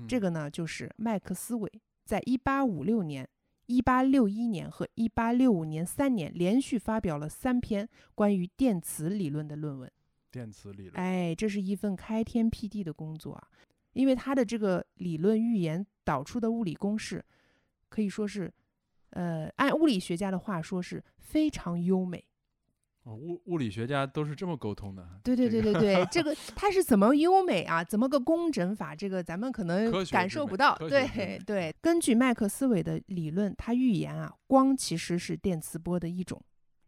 [0.06, 1.70] 这嗯个呢，就是麦克斯韦
[2.04, 3.28] 在一八五六年、
[3.66, 9.90] 一八六一年和一八六五年三年连续发表了三篇关于电磁理论的论文。
[10.30, 10.94] 电磁理论。
[10.94, 13.48] 哎，这是一份开天辟地的工作啊！
[13.94, 17.24] 因为他的这个理论预言导出的物理公式，
[17.88, 18.52] 可以说是，
[19.10, 22.24] 呃，按物理学家的话说是非常优美。
[23.04, 25.08] 哦，物物理学家都是这么沟通的。
[25.24, 27.82] 对对对对对，这个 它是怎么优美啊？
[27.82, 28.94] 怎么个工整法？
[28.94, 30.76] 这个咱们可能感受不到。
[30.76, 36.42] 对对，根据麦克斯韦的理论，他预言啊，光其实是电磁波的一种，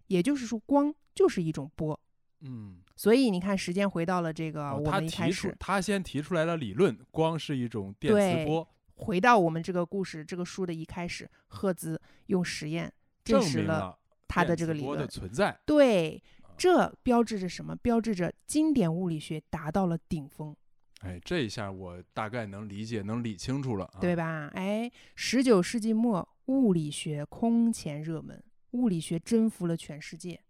[0.08, 1.98] 也就是说，光就是一种波。
[2.40, 12.92] 嗯，所以你看，时间回到了这个哦我们一开始，他先提出来了理论，光是一种电磁波，回到我们这个故事这个书的一开始，赫兹用实验
[13.24, 13.96] 证实了
[14.32, 15.06] 他的这个理论的。
[15.06, 15.58] 存在。
[15.66, 17.74] 对，啊这标志着什么？
[17.76, 20.54] 标志着经典物理学达到了顶峰。
[21.00, 23.98] 哎，这一下我大概能理解，能理清楚了啊。
[24.00, 24.48] 对吧？
[24.54, 28.40] 哎，十九世纪末，物理学空前热门，
[28.72, 30.40] 物理学征服了全世界。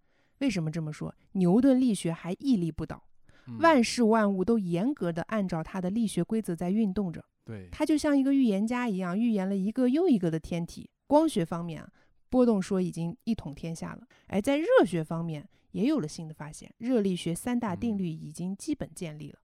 [0.40, 1.14] 为什么这么说？
[1.32, 3.02] 牛顿力学还屹立不倒，
[3.46, 7.24] 嗯万事万物都严格的按照它的力学规则在运动着。
[7.44, 10.90] 对，它就像一个预言家一样，预言了一个又一个的天体。
[11.06, 11.88] 光学方面啊，
[12.32, 14.08] 波动说已经一统天下了。
[14.28, 19.38] 哎，在热学方面也有了新的发现，热力学三大定嗯律已经基本建立了。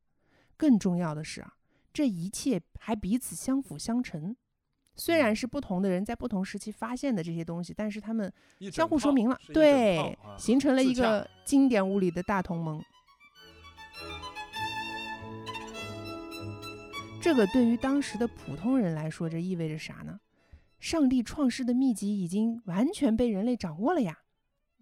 [0.57, 1.53] 更重要的是啊，
[1.93, 4.35] 这一切还彼此相辅相成。
[4.97, 8.33] 虽然嗯是不同的人在不同时期发现的这些东西，但是他们
[8.73, 12.83] 相互说明了，对，啊形成了一个经典物理的大同盟。
[17.21, 20.19] 这个对于当时的普通人来说，这意味着啥呢？
[20.79, 24.19] 上帝创世的秘籍已经完全被人类掌握了呀！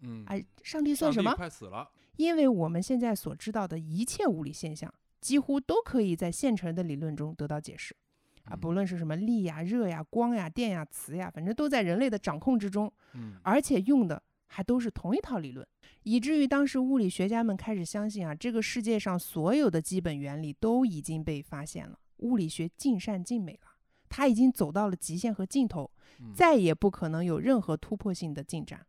[0.03, 1.35] 嗯，哎，上帝算什么？
[1.35, 1.91] 快死了。
[2.17, 7.95] 因为我们现在所知道的一切物理现象，几乎都可以在现成的理论中得到解释。
[8.45, 12.93] 啊，嗯不论是什么力呀、热呀、光呀、电呀、磁呀，反正都在人类的掌控之中。
[13.15, 15.67] 嗯，而且用的还都是同一套理论，
[16.05, 23.69] 以至于当时物理学家们开始相信啊，这个世界上所有的基本原理都已经被发现了，物理学尽善尽美了，
[24.09, 25.90] 它已经走到了极限和尽头，
[26.21, 28.87] 嗯再也不可能有任何突破性的进展。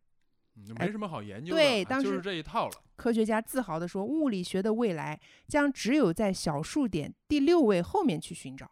[0.80, 2.73] 没什么好研究的，对当时啊就是这一套了。
[2.95, 8.71] 科学家自豪地说，物理学的未来将只有在小数点第六位后面去寻找。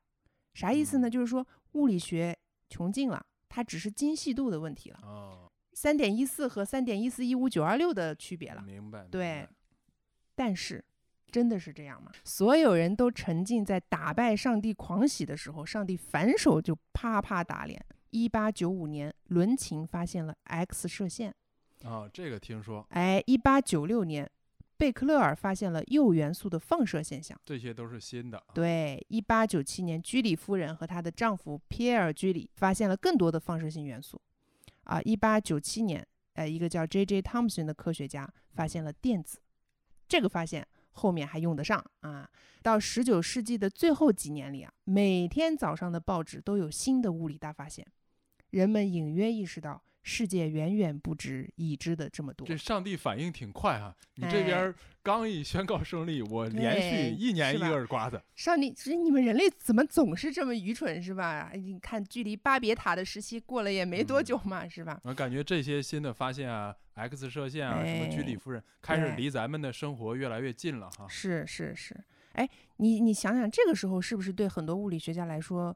[0.55, 1.07] 啥意思呢？
[1.07, 2.35] 嗯就是说物理学
[2.69, 8.63] 穷尽了，它只是精细度的问题了，哦，三点一四和三点一四一五九二六的区别了。
[8.63, 9.01] 明白。
[9.01, 9.47] 明对，
[10.33, 10.83] 但是，
[11.35, 12.13] 真的是这样吗？
[12.23, 17.85] 所有人都沉浸在打败上帝狂喜的时候，上帝反手就啪啪打脸。
[18.11, 21.35] 一八九五年，伦琴发现了 X 射线。
[21.83, 24.31] 啊，这个听说，哎，一八九六年，
[24.77, 27.37] 贝克勒尔发现了铀元素的放射现象。
[27.43, 34.21] 这些都是新的。，对，一八九七年，居里夫人和她的丈夫皮埃尔·居里发现了更多的放射性元素。
[34.85, 37.21] 啊，一八九七年，呃，一个叫 J.J.
[37.21, 39.39] Thomson 的科学家发现了电子。
[40.07, 42.29] 这个发现后面还用得上啊。
[42.63, 47.85] 到十九世纪的最后几年里啊，每天早上的报纸都有新的物理大发现，
[48.49, 52.57] 人们隐约意识到世界远远不止已知的这么多这。
[52.57, 58.19] 上帝反应挺快啊、你这哎边刚一宣告胜利，我连续一年一个耳刮子。
[58.33, 61.51] 上帝，其实你们人类怎么总是这么愚蠢，是吧？
[61.53, 64.99] 哎你看，距离巴别塔的时期过了也没多嗯久嘛，是吧？
[65.03, 71.07] 我感觉这些新的发现啊，X 射线啊，什么居里哎夫人，开始离咱们的生活越来越近了哈。
[71.07, 71.95] 是是是，
[72.33, 75.75] 哎，你你想想，这个时候是不是对很多物理学家来说，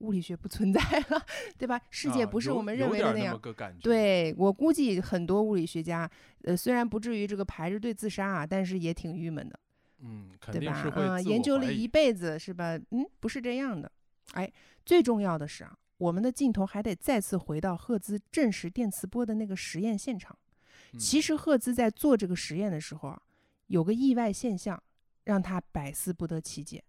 [0.00, 1.24] 物理学不存在了，
[1.56, 1.80] 对吧？
[1.90, 3.38] 世界不是我们认为的那样。
[3.40, 6.08] 个感觉。，对我估计很多物理学家，
[6.42, 9.58] 呃，虽然不至于这个排着队自杀啊，但是也挺郁闷的。
[10.00, 10.90] 嗯，肯对吧定是？
[10.90, 12.78] 会嗯，自研究了一辈子是吧？
[12.90, 13.90] 嗯，不是这样的。
[14.34, 14.52] 哎，
[14.84, 20.38] 最重要的是啊，我们的镜头还得再次回到赫兹证实电磁波的那个实验现场。
[20.92, 23.22] 嗯其实赫兹在做这个实验的时候啊，
[23.66, 24.82] 有个意外现象，
[25.24, 26.82] 让他百思不得其解。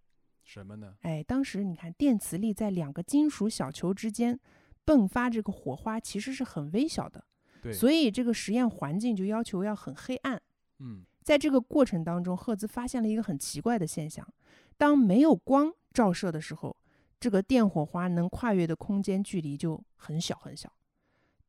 [0.43, 0.95] 什么呢？
[1.01, 4.39] 哎，当时你看电磁力在两个金属小球之间
[4.85, 7.23] 迸发这个火花，其实是很微小的，
[7.62, 10.41] 对，所以这个实验环境就要求要很黑暗。
[10.79, 14.27] 嗯，在这个过程当中，赫兹发现了一个很奇怪的现象：
[14.77, 16.75] 当没有光照射的时候，
[17.19, 20.73] 这个电火花能跨越的空间距离就很小很小。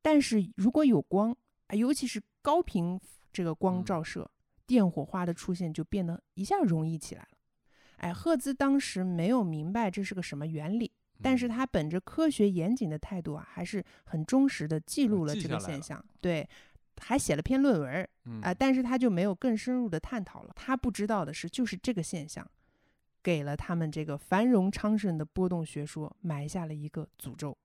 [0.02, 1.34] 但是如果有光，
[1.68, 3.00] 啊，尤其是高频
[3.32, 4.30] 这个光嗯照射，
[4.66, 7.28] 电火花的出现就变得一下容易起来了。
[7.98, 16.02] 哎，赫兹当时没有明白这是个什么原理，但是嗯他本着科学严谨的态度啊，还是很忠实的记录了这个现象。
[16.20, 16.48] 对，
[16.98, 18.08] 还写了篇论文
[18.42, 20.52] 啊、但是他就没有更深入的探讨了。
[20.56, 22.48] 他不知道的是，就是这个现象，
[23.22, 27.56] 给了他们这个繁荣昌盛的波动学说埋下了一个诅咒。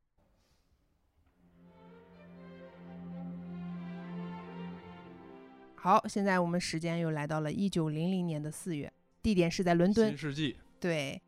[5.86, 10.18] 好，现在我们时间又来到了一九零零年的四月，地点是在伦敦新。
[10.18, 11.22] 世纪，对，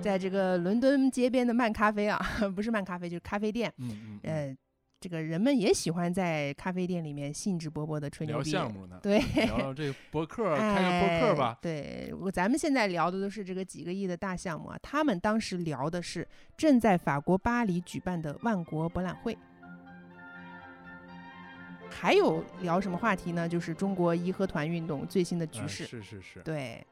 [0.00, 2.18] 在这个伦敦街边的漫咖啡啊，
[2.56, 3.70] 不是漫咖啡，就是咖啡店。
[3.76, 4.56] 嗯嗯嗯，呃，
[5.00, 8.50] 这个人们也喜欢在咖啡店里面兴致勃勃的吹牛聊逼。
[8.50, 11.58] 项目呢，对，聊聊这个 博客，开个博客吧哎。
[11.60, 19.36] 对，我咱们现在聊的都是这个几个亿的大项目啊，他们当时聊的是正在法国巴黎举办的万国博览会。
[21.90, 23.48] 还有聊什么话题呢？
[23.48, 25.84] 就是中国义和团运动最新的局嗯势。
[25.84, 26.86] 是是是，对，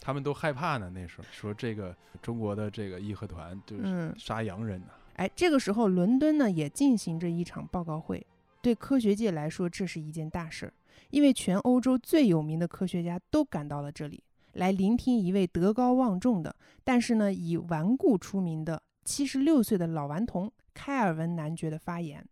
[0.00, 0.90] 他们都害怕呢。
[0.92, 4.86] 那时候说这个中国的这个义和团就是嗯，杀洋人呢。
[5.16, 8.26] 哎，这个时候伦敦呢也进行着一场报告会，
[8.62, 10.72] 对科学界来说这是一件大事儿，
[11.10, 14.24] 因为全欧洲最有名的科学家都赶到了这里，
[14.54, 22.26] 来聆听一位德高望重的，但是呢以顽固出名的七十六岁的老顽童开尔文男爵的发言。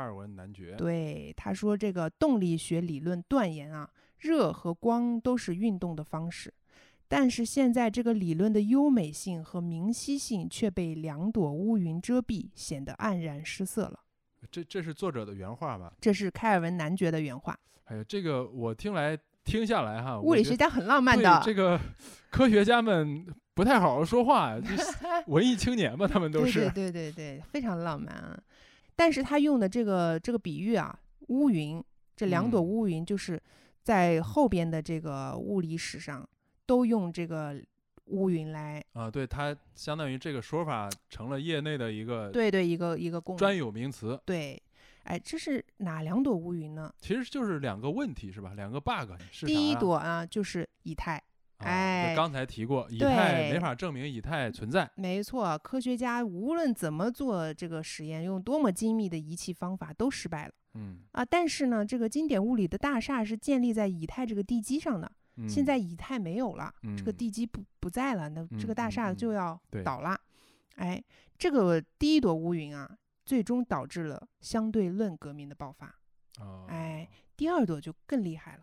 [0.00, 3.86] 哈尔文男爵，对，他说这个动力学理论断言啊，
[4.20, 6.54] 热和光都是运动的方式。
[7.06, 14.00] 但是现在这个理论的优美性和明晰性却被两朵乌云遮蔽，显得黯然失色了。
[14.50, 15.92] 这这是作者的原话吧？
[16.00, 17.54] 这是凯尔文男爵的原话。
[17.84, 21.78] 哎呀，这个我听来听下来哈，物理学家很浪漫的，这个
[22.30, 24.62] 科学家们不太好好说话呀，
[25.28, 26.60] 文艺青年嘛，他们都对是。
[26.70, 28.40] 对对对对，非常浪漫啊。
[29.00, 30.94] 但是他用的这个这个比喻啊，
[31.28, 31.82] 乌云
[32.14, 33.42] 这两朵嗯乌云，就是
[33.82, 36.28] 在后边的这个物理史上
[36.66, 37.58] 都用这个
[38.08, 44.62] 乌云来啊，对，它相当于这个说法成了业内的一个对对一个一个共专有名词，对。
[45.04, 46.92] 哎，这是哪两朵乌云呢？
[46.98, 48.52] 其实就是两个问题是吧？
[48.54, 51.20] 两个 bug 是第一朵啊，就是以太。
[51.60, 54.90] 啊哎刚才提过，以太对没法证明以太存在。
[54.96, 61.24] 没错，科学家无论怎么做这个实验，用多么精密的仪器方法都失败了嗯，啊！
[61.24, 70.18] 但是呢，这个经典物理的大厦是建立在以太这个地基上的，嗯现在以太没有了，这个嗯地基不不在了，那这个大厦就要倒了。
[70.76, 71.02] 哎，
[71.36, 72.88] 这个第一朵乌云啊，
[73.24, 75.94] 最终导致了相对论革命的爆发。
[76.40, 78.62] 哦，哎，第二朵就更厉害了，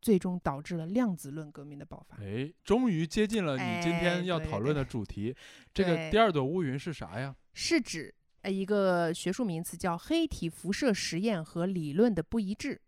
[0.00, 2.16] 最终导致了量子论革命的爆发。
[2.22, 5.34] 哎，终于接近了你今哎天要讨论的主题。
[5.74, 7.34] 这个第二朵乌云是啥呀？
[7.54, 12.80] 是指呃一个学术名词叫黑体辐射实验和理论的不一致。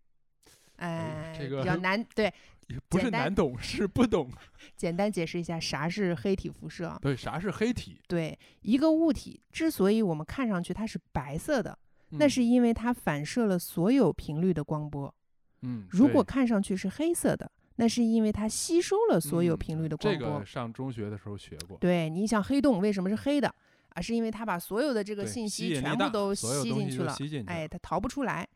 [0.77, 2.25] 哎，这个比较难，对，
[2.67, 4.31] 也不是难懂，是不懂。
[4.75, 6.97] 简单解释一下啥是黑体辐射啊？
[7.01, 8.01] 对，啥是黑体？
[8.07, 11.77] 对，一个物体之所以我们看上去它是白色的，
[12.09, 15.13] 那嗯是因为它反射了所有频率的光波；
[15.61, 20.39] 嗯，如果看上去是黑色的，那是因为它吸收了所有嗯频率的光这波。
[20.39, 21.77] 个上中学的时候学过。
[21.77, 23.47] 对，你想黑洞为什么是黑的
[23.89, 24.01] 啊？
[24.01, 27.15] 是因为它把所有的这个信息全部都吸进去了，
[27.47, 28.47] 哎，它逃不出来。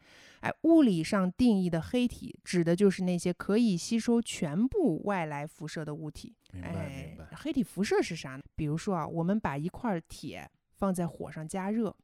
[0.41, 6.36] 哎，物理上定义的黑体指的就是那些可以吸收全部外来辐射的物体。
[6.51, 7.26] 明白哎明白，。
[7.36, 8.43] 黑体辐射是啥呢？
[8.56, 10.47] 比如说啊，我们把一块铁
[10.78, 11.95] 放在火上加热，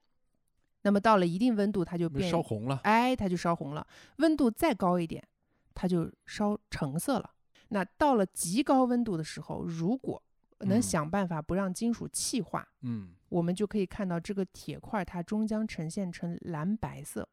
[0.83, 2.79] 那么到了一定温度，它就变烧红了。
[2.83, 3.85] 哎，它就烧红了。
[4.17, 5.23] 温度再高一点，
[5.73, 7.31] 它就烧橙色了。
[7.69, 10.21] 那到了极高温度的时候，如果
[10.59, 17.27] 能嗯想办法不让金属气化，嗯，我们就可以看到这个铁块它终将呈现成蓝白色。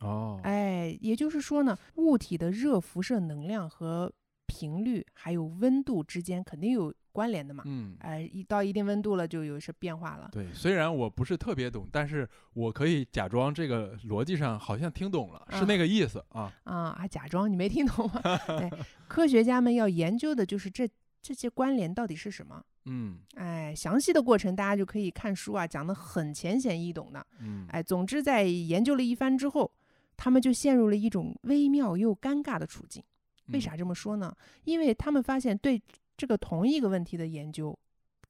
[0.00, 4.10] 哦，哎，也就是说呢，物体的热辐射能量和
[4.46, 7.62] 频率还有温度之间肯定有关联的嘛。
[7.66, 10.28] 嗯，哎，一到一定温度了，就有些变化了。
[10.32, 16.52] 对，虽然我不是特别懂，但是我可以假装这个逻辑上好像听懂了，是啊那个意思啊。
[16.64, 18.20] 啊，还假装你没听懂吗？
[18.46, 18.70] 对，
[19.08, 20.88] 科学家们要研究的就是这
[21.22, 22.62] 这些关联到底是什么。
[22.86, 27.24] 嗯哎，详细的过程大家就可以看书啊，讲的很浅显易懂的。
[27.38, 29.70] 嗯，哎，总之在研究了一番之后，
[30.16, 33.02] 他们就陷入了一种微妙又尴尬的处境。
[33.48, 34.34] 为嗯啥这么说呢？
[34.64, 35.80] 因为他们发现对
[36.20, 37.78] 这个同一个问题的研究，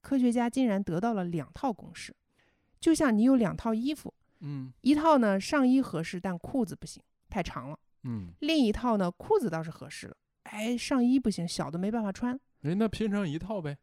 [0.01, 2.14] 科学家竟然得到了两套公式。
[2.78, 12.38] 就像你有两套衣服，嗯一套呢上衣合适，但裤子不行，太长了；嗯，另一套呢裤子倒是合适了，哎，上衣不行，小的没办法穿。
[12.62, 13.76] 哎，那拼成一套呗。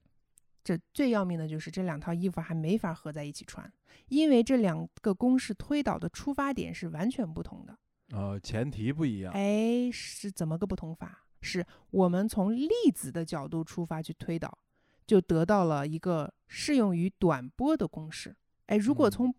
[0.64, 3.70] 这最要命的就是这两套衣服还没法合在一起穿，
[4.08, 7.78] 因为这两个公式推导的出发点是完全不同的。
[8.12, 9.34] 呃，前提不一样。
[9.34, 11.26] 哎，是怎么个不同法？
[11.48, 14.58] 是我们从粒子的角度出发去推导，
[15.06, 18.36] 就得到了一个适用于短波的公式。
[18.66, 19.36] 哎，如果嗯从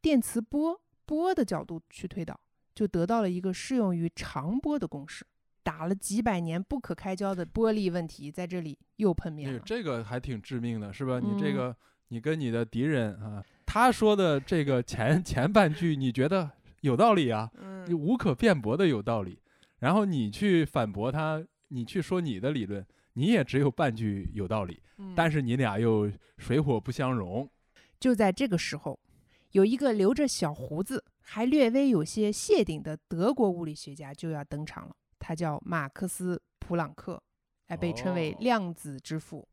[0.00, 2.40] 电磁波波的角度去推导，
[2.74, 5.26] 就得到了一个适用于长波的公式。
[5.64, 9.62] 打了几百年不可开交的玻璃问题，在这里又碰面哎了。
[9.64, 11.20] 这个还挺致命的，是吧？
[11.20, 11.76] 你这嗯个，
[12.08, 16.50] 你跟你的敌人啊，他说的这个前前半句，你觉得
[16.80, 17.48] 有道理啊？
[17.90, 19.38] 无可辩驳的有道理，
[19.82, 24.80] 然后你去反驳他，你去说你的理论，你也只有半句有道理，
[25.16, 26.08] 但是是你俩又
[26.38, 27.50] 水火不相容。
[27.98, 29.00] 就在这个时候，
[29.50, 34.94] 有一个留着小胡子，还略微有些谢顶的德国物理学家就要登场了。
[35.18, 37.20] 他叫马克思·普朗克，
[37.66, 39.48] 哎，被称为哦量子之父。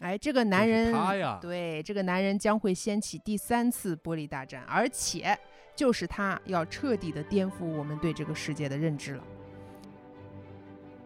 [0.00, 5.38] 哎，这个男人，他呀对，这个男人将会掀起第三次玻璃大战，而且
[5.76, 9.24] 就是他要彻底的颠覆我们对这个世界的认知了。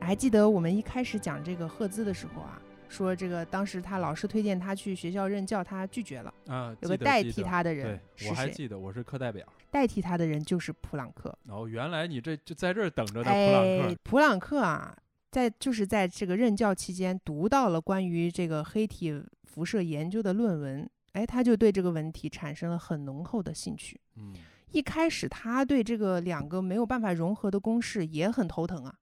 [0.05, 6.33] 还记得我们一开始讲这个赫兹的时候啊，说这个当时他老师推荐他去学校任教，他拒绝了。
[6.47, 8.49] 啊，有个代替他的人对，我还？
[8.49, 9.47] 记得我是课代表。
[9.71, 11.37] 代替他的人就是普朗克。
[11.49, 13.97] 哦原来你这就在这儿等着呢，普朗克哎，。
[14.05, 14.97] 普朗克啊，
[15.31, 24.01] 在就是在这个任教期间读到了关于这个黑体辐射研究的论文，哎，他就对这个问题产生了很浓厚的兴趣。
[24.17, 24.35] 嗯
[24.71, 28.93] 一开始他对这个两个没有办法融合的公式也很头疼啊，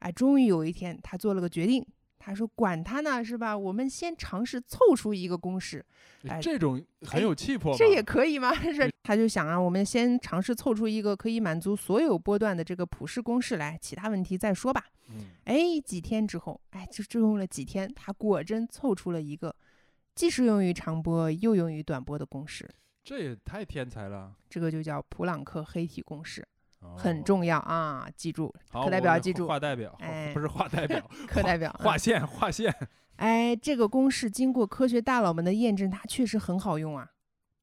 [0.00, 1.86] 哎，终于有一天他做了个决定，
[2.18, 5.84] 他说管他呢是吧，我们先尝试凑出一个公式，
[6.28, 7.78] 哎这种很哎有气魄嘛。
[7.78, 8.52] 这也可以吗？
[8.60, 14.84] 是，他就想啊，我们先尝试凑出一个可以满足所有波段的这个普适公式来，其他问题再说吧。
[15.08, 19.54] 嗯哎，几天之后，哎，就就用了几天，他果真凑出了一个
[20.14, 22.68] 既适用于长波又用于短波的公式，
[23.02, 26.46] 这也太天才了，这个就叫普朗克黑体公式，哦
[26.96, 32.74] 很重要啊，记住，课代表记住画代表，哎不是画代表，课代表划啊线划线。
[33.16, 37.06] 哎，这个公式经过科学大佬们的验证，它确实很好用啊，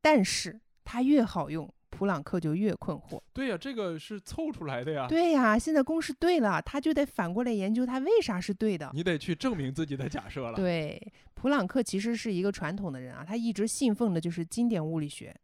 [0.01, 3.20] 但是它越好用，普朗克就越困惑。
[3.34, 5.07] 对呀、这个是凑出来的呀。
[5.07, 8.91] 对呀，现在公式对了，他就得反过来研究它为啥是对的。
[8.93, 10.55] 你得去证明自己的假设了。
[10.55, 15.36] 对，普朗克其实是一个传统的人啊，他一直信奉的就是经典物理学。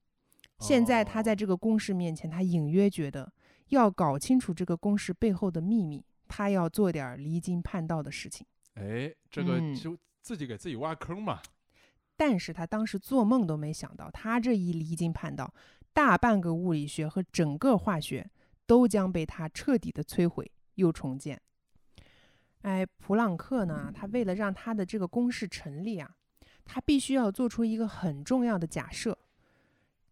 [0.59, 3.29] 现在他哦在这个公式面前，他隐约觉得
[3.69, 8.45] 要搞清楚这个公式背后的秘密，他要做点离经叛道的事情。
[8.75, 11.41] 哎，这个嗯就自己给自己挖坑嘛。
[12.15, 15.53] 但是他当时做梦都没想到，他这一离经叛道，
[15.93, 18.29] 大半个物理学和整个化学
[18.65, 21.41] 都将被他彻底的摧毁又重建。
[22.61, 26.15] 哎，普朗克呢，他为了让他的这个公式成立啊，
[26.63, 29.17] 他必须要做出一个很重要的假设。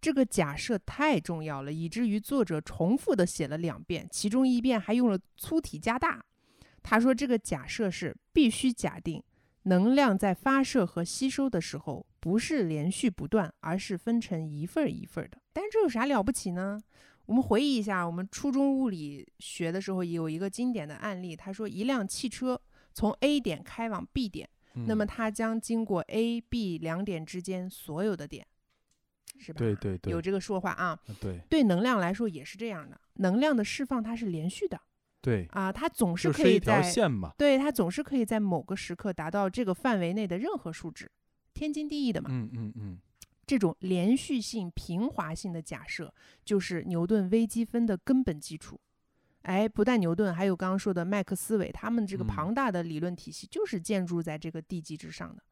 [0.02, 6.26] 这个假设太重要了，以至于作者重复的写了两遍，其中一遍还用了粗体加大。
[6.82, 9.24] 他说这个假设是必须假定
[9.64, 15.38] 能量在发射和吸收的时候不是连续不断，而是分成一份儿一份儿的。
[15.54, 16.82] 但这有啥了不起呢？
[17.28, 22.60] 我们回忆一下，我们初中物理学的时候有一个经典的案例，他说一辆汽车
[22.91, 28.45] 从 A 点开往 B 点，那么嗯它将经过 A、B 两点之间所有的点，
[29.42, 29.58] 是吧？
[29.58, 30.98] 对对对，有这个说法啊。
[31.20, 34.80] 对对能量来说也是这样的，能量的释放它是连续的
[35.20, 37.34] 对，啊，它总是可以就是一条在线嘛。
[37.38, 41.12] 对，它总是可以在某个时刻达到这个范围内的任何数值，
[41.54, 42.30] 天经地义的嘛。
[42.32, 42.98] 嗯嗯嗯，
[43.46, 46.14] 这种连续性、平滑性的假设，
[46.46, 48.80] 就是牛顿微积分的根本基础。
[49.44, 55.44] 哎，不但牛顿，还有刚刚说的麦克斯韦，他们这个嗯庞大的理论体系就是建筑在这个地基之上的。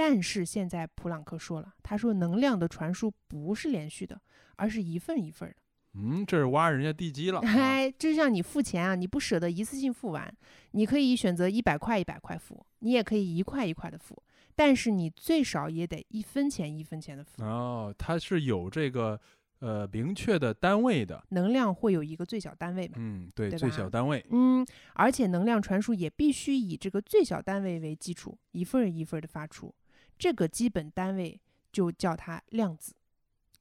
[0.00, 4.18] 但是现在普朗克说了，他说能量的传输不是连续的，
[4.56, 5.56] 而是一份一份的。
[5.92, 7.38] 嗯，这是挖人家地基了。
[7.44, 10.34] 嗨哎，就像你付钱啊，你不舍得一次性付完，
[10.70, 14.16] 你可以选择一百块一百块付，你也可以一块一块的付，
[14.56, 17.42] 但是你最少也得一分钱一分钱的付。
[17.44, 19.20] 哦，它是有这个
[19.58, 21.22] 呃明确的单位的。
[21.28, 22.94] 能量会有一个最小单位嘛？
[22.96, 24.24] 嗯，对，最小单位。
[24.30, 29.74] 嗯，而且能量传输也必须以这个最小单位为基础，一份儿一份的发出。
[30.20, 31.40] 这个基本单位
[31.72, 32.94] 就叫它量子。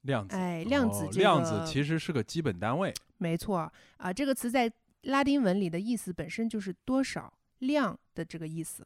[0.02, 2.94] 量子，哎量子量子其实是个基本单位。
[3.18, 4.72] 没错啊，这个词在
[5.04, 8.86] 拉丁文里的意思本身就是多少量的这个意思。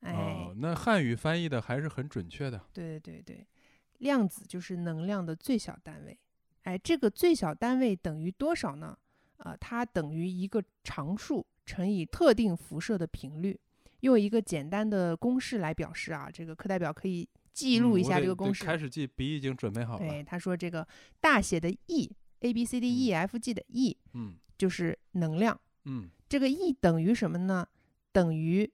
[0.00, 2.62] 哎，哦，那汉语翻译的还是很准确的。
[2.72, 3.46] 对对对，
[3.98, 6.18] 量子就是能量的最小单位。
[6.64, 8.96] 哎，这个最小单位等于多少呢？
[9.38, 13.58] 呃，它等于一个常数乘以特定辐射的频率。
[14.06, 18.64] 用一个简单的公式来表示啊，这个课代表可以记录一下这个公式。
[18.64, 20.08] 开始记，笔已经准备好了。
[20.08, 20.86] 对，他说这个
[21.20, 25.60] 大写的 E，A B C D E F G 的 E 嗯就是能量。
[25.84, 27.66] 嗯，这个 E 等于什么呢？
[28.12, 28.70] 等于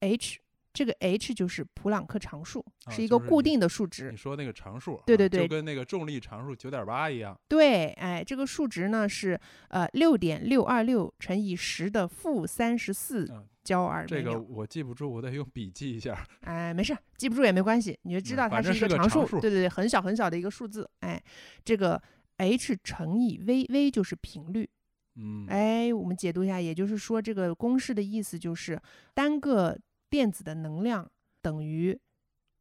[0.00, 0.38] h，
[0.72, 4.16] 这个 h 就是普朗克常数，啊是一个固定的数值你。
[4.16, 7.38] 说那个常数，对对对啊就跟那个重力常数九点八一样。
[7.48, 14.40] 对，哎，这个数值呢是呃六点六二六乘以十的负三十四嗯焦耳这个。
[14.40, 16.26] 我记不住，我得用笔记一下。
[16.40, 19.22] 哎，没事，记不住也没关系，你就知嗯道它是一个常数。
[19.22, 20.88] 个常数对对对，很小很小的一个数字。
[21.00, 21.22] 哎，
[21.64, 22.00] 这个
[22.38, 24.68] h 乘以 v，v 就是频率。
[25.16, 28.80] 嗯，哎，我们解读一下，也就是说，这个公式的意思就是
[29.14, 31.10] 单个电子的能量
[31.42, 31.98] 等于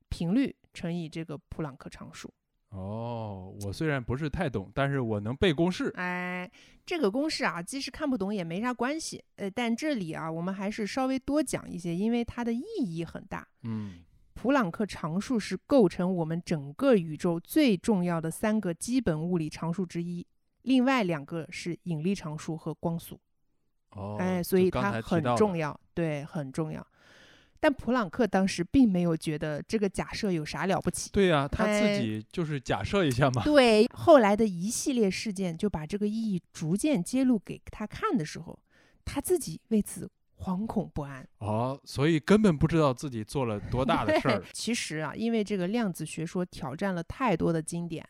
[0.10, 2.34] 频率乘以这个普朗克常数。
[2.72, 5.92] 哦，我虽然不是太懂，但是我能背公式。
[5.96, 6.50] 哎，
[6.86, 9.24] 这个公式啊，即使看不懂也没啥关系。
[9.36, 13.46] 呃，但这里啊，我们还是稍微多讲一些，因为它的意义很大。
[13.64, 14.00] 嗯，
[14.34, 20.26] 普朗克常数是构成我们整个宇宙最重要的三个基本物理常数之一，
[20.62, 23.20] 另外两个是引力常数和光速。
[23.90, 26.88] 哦，哎，所以它很重要，对，很重要。
[27.62, 31.12] 但普朗克当时并没有觉得这个假设有啥了不起。
[31.14, 33.44] 对呀、他哎自己就是假设一下嘛。
[33.44, 38.60] 对，后来的一系列事件就把这个意义逐渐揭露给他看的时候，
[39.06, 40.10] 他自己为此
[40.40, 41.24] 惶恐不安。
[41.38, 44.44] 哦，所以根本不知道自己做了多大的事儿。
[44.52, 48.04] 其实啊，因为这个量子学说挑战了太多的经典，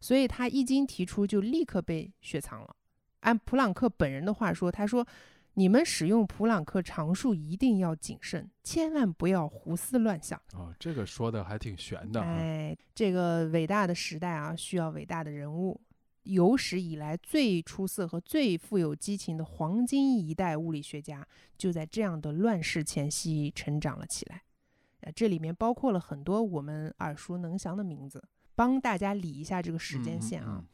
[0.00, 2.74] 所以他一经提出就立刻被雪藏了。
[3.20, 5.06] 按普朗克本人的话说，他说
[5.54, 10.40] ：“你们使用普朗克常数一定要谨慎，千万不要胡思乱想。
[10.52, 12.26] 哦，这个说的还挺玄的啊。
[12.26, 15.80] 哎，这个伟大的时代啊，需要伟大的人物。
[16.24, 21.26] 有史以来最出色和最富有激情的黄金一代物理学家，
[21.58, 24.42] 就在这样的乱世前夕成长了起来。
[25.00, 28.24] 呃，这里面包括了很多我们耳熟能详的名字，
[28.54, 30.64] 帮大家理一下这个时间线啊。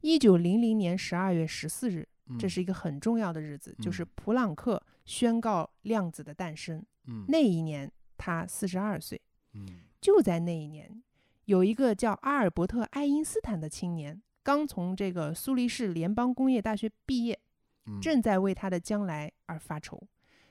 [0.00, 6.84] 一九零零年十二月十四日，嗯，这是一个很重要的日子，就是嗯普朗克宣告量子的诞生。
[7.06, 9.20] 嗯那一年他四十二岁。
[9.54, 9.66] 嗯
[10.00, 11.02] 就在那一年，
[11.46, 17.38] 有一个叫阿尔伯特·爱因斯坦的青年，刚从这个苏黎世联邦工业大学毕业，
[17.86, 20.00] 嗯正在为他的将来而发愁，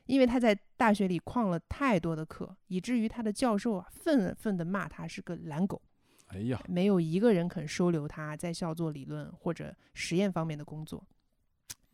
[0.08, 5.82] 因为他在大学里旷了太多的课，以至于他的教授啊愤愤地骂他是个懒狗，
[6.28, 11.06] 哎呀，没有一个人肯收留他在校做理论或者实验方面的工作。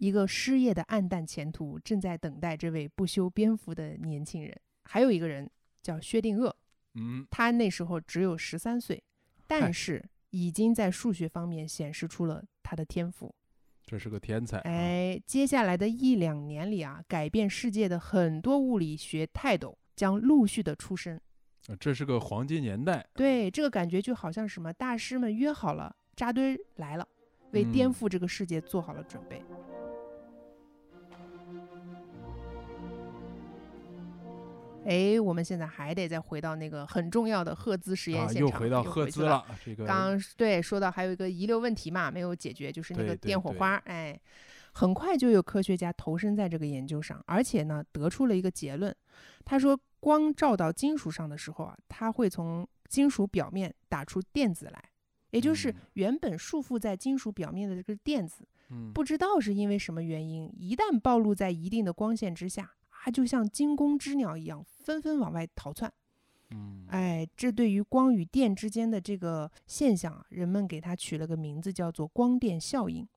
[0.02, 4.60] 一个失业的暗淡前途正在等待这位不修边幅的年轻人。
[4.86, 5.48] 还有一个人
[5.84, 6.52] 叫薛定谔，
[6.96, 9.04] 嗯他那时候只有十三岁，
[9.46, 13.36] 但是已经在数学方面显示出了他的天赋。
[13.86, 14.58] 这是个天才。
[14.58, 21.22] 啊，哎，接下来的一两年里啊，改变世界的很多物理学泰斗将陆续的出生。
[21.68, 23.08] 呃这是个黄金年代。
[23.14, 27.08] 对，这个感觉就好像什么大师们约好了扎堆儿来了，
[27.52, 29.44] 为颠嗯覆这个世界做好了准备。
[34.86, 39.46] 哎，我们现在还得再回到那个很重要的赫兹实验啊，现场，又回到赫兹了。
[39.64, 43.76] 这个刚刚对说到还有一个遗留问题嘛，没有解决，就是那个对对对电火花。
[43.86, 44.20] 哎，
[44.74, 48.96] 很快就有科学家投身在这个研究上，而且呢，得出了一个结论。
[49.46, 54.84] 他说，光照到金属上的时候啊，它会从金属表面打出电子来，
[55.30, 62.74] 也就是嗯原本束缚在金属表面的这个电子，嗯不知道是因为什么原因，一旦暴露在一定的光线之下，啊，
[63.10, 65.92] 就像惊弓之鸟一样，纷纷往外逃窜。
[66.52, 73.08] 嗯，哎，这对于光与电之间的这个现象啊，人们给它取了个名字，叫做光电效应。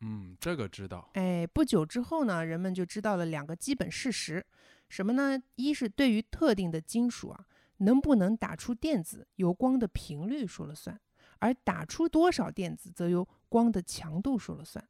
[0.00, 1.10] 嗯，这个知道。
[1.14, 4.46] 哎，不久之后呢，人们就知道了两个基本事实，
[4.88, 5.42] 什么呢？
[5.56, 7.44] 一是对于特定的金属啊，
[7.78, 10.96] 能不能打出电子，由光的频率说了算；
[11.40, 14.86] 而打出多少电子，则由光的强度说了算。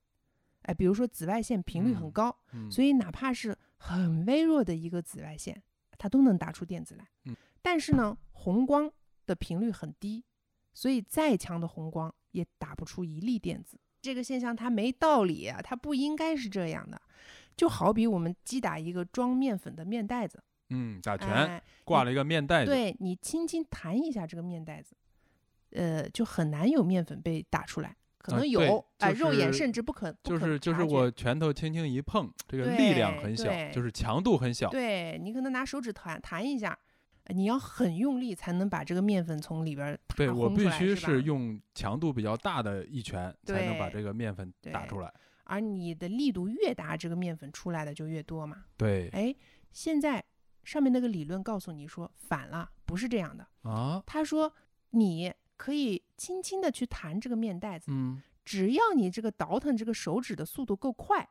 [0.65, 5.63] 哎，比如说紫外线频率很嗯高，嗯，所以哪怕是很微弱的一个紫外线，
[5.99, 7.07] 它都能打出电子来。
[7.25, 8.91] 嗯，但是呢，红光
[9.27, 10.25] 的频率很低，
[10.73, 13.79] 所以再强的红光也打不出一粒电子。
[14.03, 17.01] 这个现象它没道理啊，它不应该是这样的。
[17.57, 22.71] 就好比我们击打一个装面粉的面袋子，嗯，打拳哎，挂了一个面袋子。
[22.71, 24.97] 对你轻轻弹一下这个面袋子，
[25.71, 27.97] 呃，就很难有面粉被打出来。
[28.25, 34.71] 可能有，哎、就肉眼甚至不可，就是就是我拳头轻轻一碰，这个力量很小，就是强度很小。
[34.71, 36.79] 对你可能拿手指弹弹一下，
[37.25, 45.13] 呃你要很用力才能把这个面粉从里边对我必须是用强度比较大的一拳才能把这个面粉打出来。
[45.45, 48.65] 而你的力度越大，这个面粉出来的就越多嘛。
[48.79, 49.37] 对哎，
[49.71, 50.25] 现在
[50.63, 53.47] 上面那个理论告诉你说反了，不是这样的。
[53.65, 54.51] 啊，他说
[54.93, 55.31] 你
[55.65, 61.27] 可以轻轻的去弹这个面袋子，嗯，只要你这个倒腾这个手指的速度够快，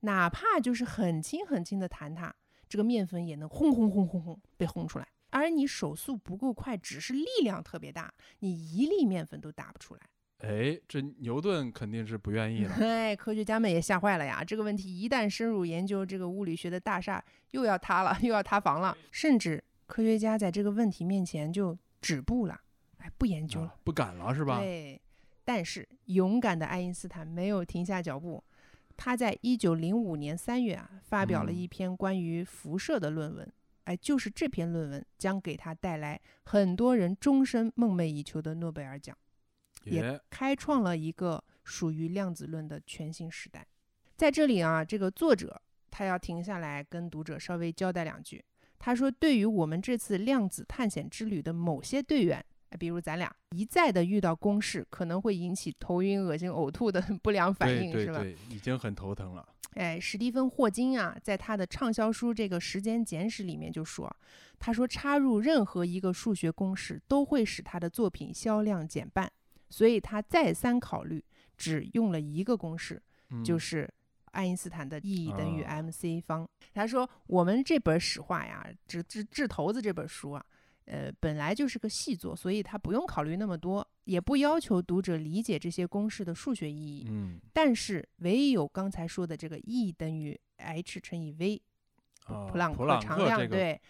[0.00, 2.34] 哪怕就是很轻很轻的弹它，
[2.68, 5.08] 这个面粉也能轰轰轰轰轰被轰出来。
[5.30, 10.00] 而你手速不够快，只是力量特别大，你一粒面粉都打不出来。
[10.40, 12.74] 哎，这牛顿肯定是不愿意了。
[12.84, 14.44] 哎，科学家们也吓坏了呀！
[14.44, 18.94] 这个问题一旦深入研究，这个物理学的大厦又要塌了，又要塌房了。
[19.10, 22.60] 甚至科学家在这个问题面前就止步了，
[23.08, 23.68] 哎，不研究了。
[23.68, 24.60] 啊不敢了是吧？
[24.60, 25.00] 对，
[25.44, 28.42] 但是勇敢的爱因斯坦没有停下脚步，
[28.96, 33.50] 他在一九零五年三月啊，发表了嗯一篇关于辐射的论文。
[33.84, 39.16] 哎，就是这篇论文将给他带来很多人终身梦寐以求的诺贝尔奖。
[39.84, 43.66] 也也开创了一个属于量子论的全新时代。
[44.16, 45.58] 在这里啊，这个作者
[45.90, 48.44] 他要停下来跟读者稍微交代两句。
[48.78, 52.44] 他说，对于我们这次量子探险之旅的某些队员，哎
[52.78, 58.18] 比如咱俩一再的遇到公式，可能会引起头晕、恶心、呕吐的 不良反应，是吧？
[58.20, 59.48] 对已经很头疼了。
[59.74, 64.14] 哎，史蒂芬·霍金啊，在他的畅销书这个《时间简史》里面就说，
[64.58, 69.30] 他说插入任何一个数学公式都会使他的作品销量减半，
[69.70, 71.24] 所以他再三考虑，
[71.56, 73.00] 只用了一个公式，
[73.30, 73.88] 嗯、就是
[74.32, 76.48] 爱因斯坦的 E 等于啊 mc 方。
[76.74, 80.44] 他说，我们这本史话呀，《指指指头子》这本书啊。
[80.90, 87.06] 呃，本来就是个细作，所以他不用考虑那么多，也不要求读者理解这些公式的数学意义。
[87.10, 91.60] 嗯但是唯有刚才说的这个 E 等于 h 乘以 v，
[92.24, 93.80] 啊，普朗普朗常量，这个对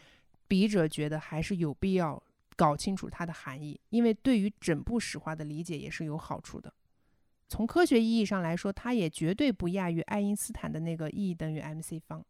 [0.48, 2.20] 笔者觉得还是有必要
[2.56, 6.72] 搞清楚它的含义，因为对于整部史话的理解也是有好处的。
[7.46, 12.24] 从科学意义上来说，它也绝对不亚于爱因斯坦的那个 E 等于 mc 方，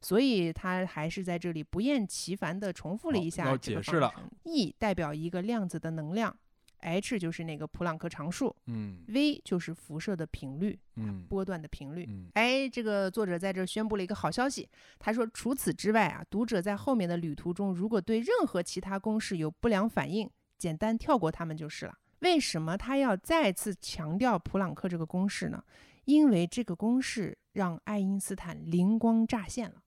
[0.00, 4.30] 所以他还是在这里不厌其烦地重复了一下这个方程。
[4.44, 6.36] E 代表一个量子的能量
[6.80, 12.06] ，h 就是那个普朗克常数嗯，v 就是辐射的频率，嗯波段的频率。
[12.08, 14.68] 嗯哎，这个作者在这儿宣布了一个好消息，
[14.98, 20.28] 他说，除此之外啊，读者在后面的旅途中，如果对任何其他公式有不良反应，
[20.58, 21.94] 简单跳过它们就是了。
[22.20, 25.62] 为什么他要再次强调普朗克这个公式呢？
[26.06, 29.82] 因为这个公式让爱因斯坦灵光乍现了。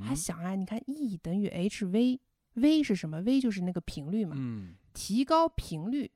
[0.00, 4.34] 他嗯想啊，你看 E 等于 hv，v 是什么？v 就是那个频率嘛。
[4.38, 6.10] 嗯提高频率，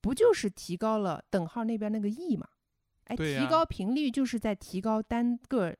[0.00, 2.48] 不就是提高了等号那边那个 E 嘛？
[3.04, 5.76] 哎，提高频率就是在提高单个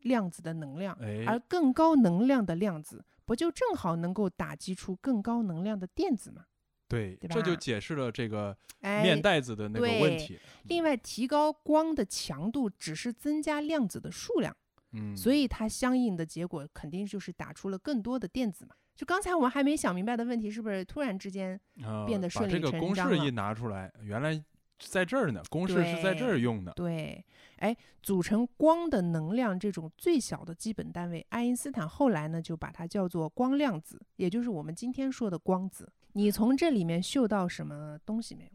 [0.00, 6.44] 量子的能量，而哎更高能量的量子不就正好能够打击出更高能量的电子吗？
[6.88, 10.38] 对，对这就解释了这个哎，面袋子的那个问对题。
[10.64, 14.56] 另外，提高光的强度只是增加量子的数量，
[14.92, 18.74] 嗯，所以它相应的结果肯定就是打出了更多的电子嘛。
[18.94, 24.42] 就刚才我们还没想明白的问题，是不是突然之间啊变得顺理把这个成章了公式一拿出来，原来
[24.78, 26.72] 在这儿呢，公式是在这儿用的。
[26.72, 27.22] 对，
[27.56, 35.92] 哎，组成光的能量这种最小的基本单位，爱因斯坦后来呢就把它叫做光量子，也就是我们今天说的光子。
[36.16, 38.50] 你从这里面嗅到什么东西没有？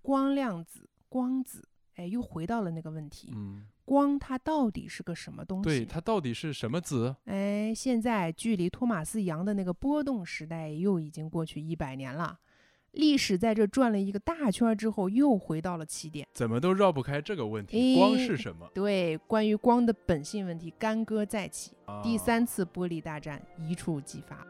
[0.00, 5.84] 光量子、光子，哎，又回到了那个问题，嗯，光它到底是个什么东对，西？
[5.84, 7.14] 它到底是什么子？
[7.26, 12.38] 哎，现在距离托马斯杨的那个波动时代又已经过去一百年了，
[12.92, 16.26] 历史在这转了一个大圈儿之后，又回到了起点。
[16.32, 17.94] 怎么都绕不开这个问题。
[17.94, 18.66] 光是什么？
[18.72, 24.46] 对，关于光的本性问题，干戈再起，第啊三次玻璃大战一触即发。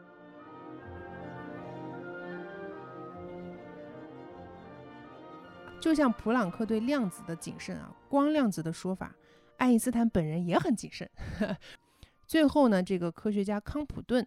[5.83, 9.13] 就像普朗克对量子的谨慎啊，光量子的说法，
[9.57, 11.09] 爱因斯坦本人也很谨慎。
[12.25, 14.25] 最后呢，这个科学家康普顿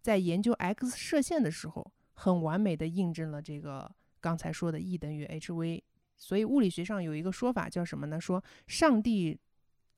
[0.00, 3.88] 在研究 X 射线的时候，很完美的印证了这个
[4.20, 5.80] 刚才说的 E 等于 hv。
[6.16, 8.20] 所以物理学上有一个说法叫什么呢？
[8.20, 9.38] 说上帝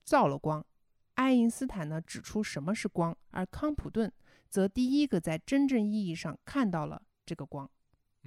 [0.05, 0.63] 造了光，
[1.15, 4.13] 爱因斯坦呢指出什么是光，而康普顿
[4.51, 7.67] 则第一个在真正意义上看到了这个光。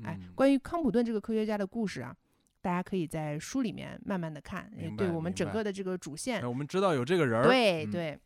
[0.01, 2.17] 哎，嗯关于康普顿这个科学家的故事啊，
[2.61, 8.19] 大家可以在书里面慢慢的看，也对我们整个的这个主线哎，我们知道有这个人对对，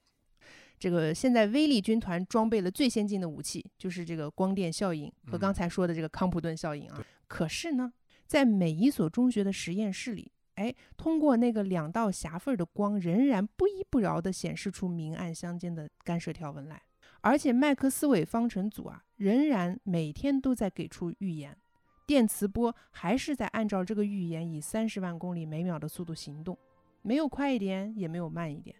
[0.77, 7.05] 这个现在威力军团装备了最先进的武器，就是这个光电效应和刚嗯才说的这个康普顿效应啊对。
[7.27, 7.91] 可是呢，
[8.27, 16.81] 在每一所中学的实验室里，哎，通过那个两道狭缝儿的光，仍然不依不饶地显示出明暗相间的干涉条纹来。
[17.21, 21.57] 而且麦克斯韦方程组啊，仍然每天都在给出预言，
[22.06, 26.58] 电磁波还是在按照这个预言以三十万公里每秒的速度行动，
[27.01, 28.76] 没有快一点，也没有慢一点。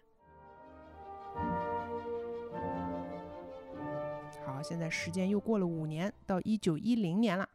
[4.44, 7.48] 好，现在时间又过了五年，到一九一零年了。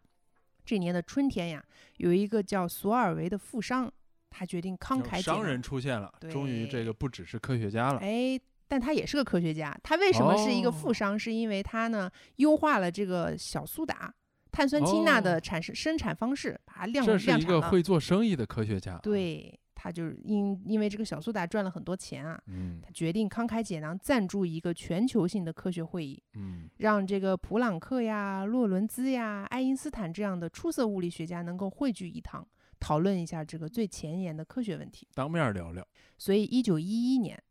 [0.66, 1.66] 这年的春天呀，
[1.98, 3.90] 有一个叫索尔维的富商，
[4.30, 9.76] 他决定慷慨解囊商人出现了，终于这个不只是科学家了，哎，但他也是个科学家。
[9.82, 11.18] 他为什么是一个哦富商？
[11.18, 14.14] 是因为他呢优化了这个小苏打
[14.52, 17.44] 碳酸氢钠的哦产生生产方式，把它量这是一。
[17.44, 26.22] 个会做生意的科学家，，对，他就是因因为这个小苏打赚了很多钱啊，嗯他决定慷慨解囊，赞助一个全球性的科学会议。
[26.36, 32.48] 嗯，让这个普朗克呀、洛伦兹呀、爱因斯坦这样的出色物理学家能够汇聚一堂，
[32.80, 35.08] 讨论一下这个最前沿的科学问题。
[35.14, 35.88] 当面聊聊，
[36.18, 37.42] 所以，一九一一年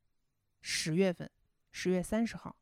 [0.60, 1.28] 十月份，
[1.72, 2.54] 十月三十号，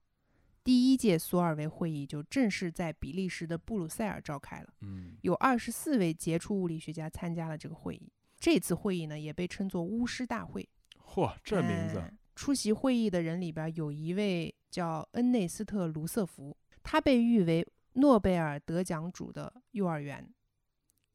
[0.69, 4.69] 第一届索尔维会议就正式在比利时的布鲁塞尔召开了。
[4.83, 8.13] 嗯，有二十四位杰出物理学家参加了这个会议。
[8.39, 10.69] 这次会议呢，也被称作巫师大会。
[11.03, 20.31] 嚯，这名字，哎出席会议的人里边有一位叫恩内斯特·卢瑟福，他被誉为诺贝尔得奖主的幼儿园。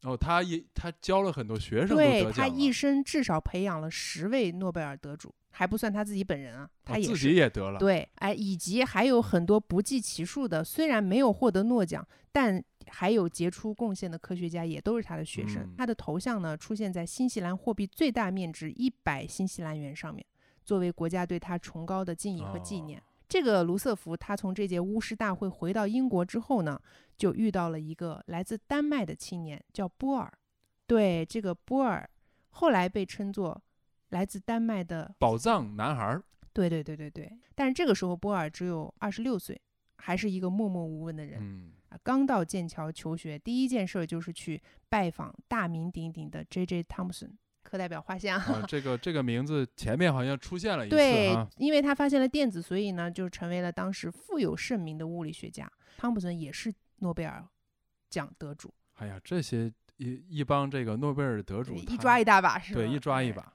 [0.03, 7.17] 哦，他也他教了很多学生对他一生至少培养了十位诺贝尔得主，还不算他自己本人啊，他哦自。
[7.17, 15.63] 己也得了，对，哎，以及还有很多不计其数的，虽然没有获得诺奖，但还有杰出贡献的科学家，也都是他的学生。
[15.63, 20.25] 嗯他的头像呢，出现在新西兰货币最大面值一百新西兰元上面，
[20.65, 22.99] 作为国家对他崇高的敬意和纪念。
[22.99, 26.79] 哦这个卢瑟福，他从这届巫师大会回到英国之后呢，
[27.17, 30.31] 就遇到了一个来自丹麦的青年，叫波尔。
[30.85, 32.07] 对，这个波尔
[32.51, 33.59] 后来被称作
[34.09, 36.23] 来自丹麦的宝藏男孩儿，
[36.53, 39.59] 对对对对对，但是这个时候波尔只有二十六岁，
[39.97, 41.97] 还是一个默默无闻的人、嗯，啊。
[42.03, 46.83] 刚到剑桥求学，第一件事儿就是去拜访大名鼎鼎的 J.J.
[46.83, 47.31] Thomson，
[47.73, 48.39] 课代表画像。
[48.39, 55.67] 啊，这个这个名字前面好像出现了一次对哈，，因为他发现了电子，所以呢就成为了当时富有盛名的物理学家。
[55.97, 57.43] 汤普森也是诺贝尔
[58.11, 62.79] 奖得主，哎呀，这些一一帮这个诺贝尔得主，一抓一大把是吧？
[62.79, 63.53] 对，一抓一哎把，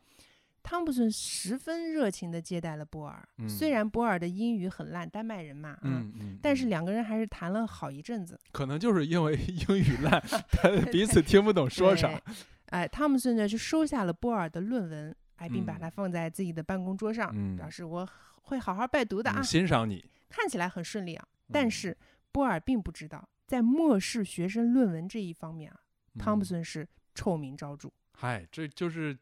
[0.65, 8.39] 汤普森十分热情地接待了波尔，嗯虽然波尔的英语很烂，丹麦人嘛，啊嗯嗯，但是嗯两个人还是谈了好一阵子。
[8.51, 12.35] 可能就是因为英语烂， 他彼此听不懂说啥对。
[12.71, 18.09] 哎，汤姆森呢就收下了波尔的论文，哎，并把嗯它放在自己的办公桌上，嗯表示我
[18.43, 19.45] 会好好拜读的啊嗯。
[19.45, 21.97] 欣赏你，看起来很顺利啊，但嗯是
[22.33, 25.81] 波尔并不知道，在漠视学生论文这一方面啊，
[26.19, 27.91] 汤嗯姆森是臭名昭著。
[28.13, 29.17] 嗨，这就是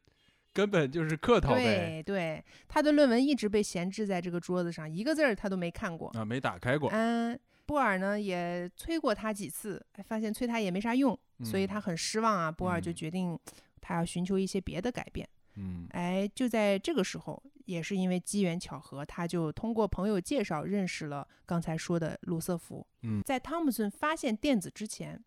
[0.53, 6.09] 根本就是客套呗对对，他的论文一直被闲置在这个桌子上，一个字儿他都没看过。
[6.11, 12.51] 啊，没打开过，嗯，波尔呢也催过他几次，哎，发现催他也没啥用，所以嗯他很失望啊。
[12.51, 13.39] 波尔就嗯决定
[13.81, 15.29] 他要寻求一些别的改变。
[15.57, 22.87] 嗯哎，就在这个时候，也是因为机缘巧合，他就通过朋友介绍认识了刚才说的卢瑟福。
[23.03, 25.23] 嗯在汤姆森发现电子之前，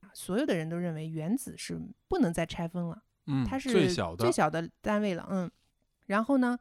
[0.00, 5.26] 啊所有的人都认为原子是不能再拆分了，嗯，它是最小的，最小的单位了。
[5.30, 5.50] 嗯，
[6.06, 6.58] 然后呢，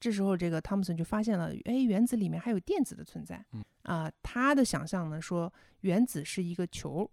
[0.00, 3.44] 这时候这个汤姆森就发现了，哎，原子里面还有电子的存在。
[3.52, 7.10] 嗯啊，他的想象呢说，原子是一个球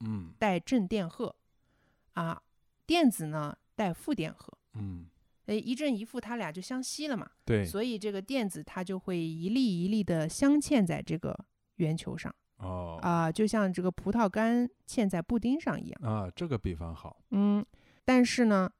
[0.00, 1.34] 嗯带正电荷，
[2.12, 2.40] 啊，
[2.86, 4.52] 电子呢带负电荷。
[4.74, 5.06] 嗯，
[5.46, 11.38] 哎，一正一负，它俩就相吸了嘛，对，所以这个电子它就会一粒一粒的镶嵌在这个
[11.76, 16.00] 圆球上哦啊、就像这个葡萄干嵌在布丁上一样。
[16.02, 17.64] 啊，这个比方好，嗯，
[18.04, 18.70] 但是呢，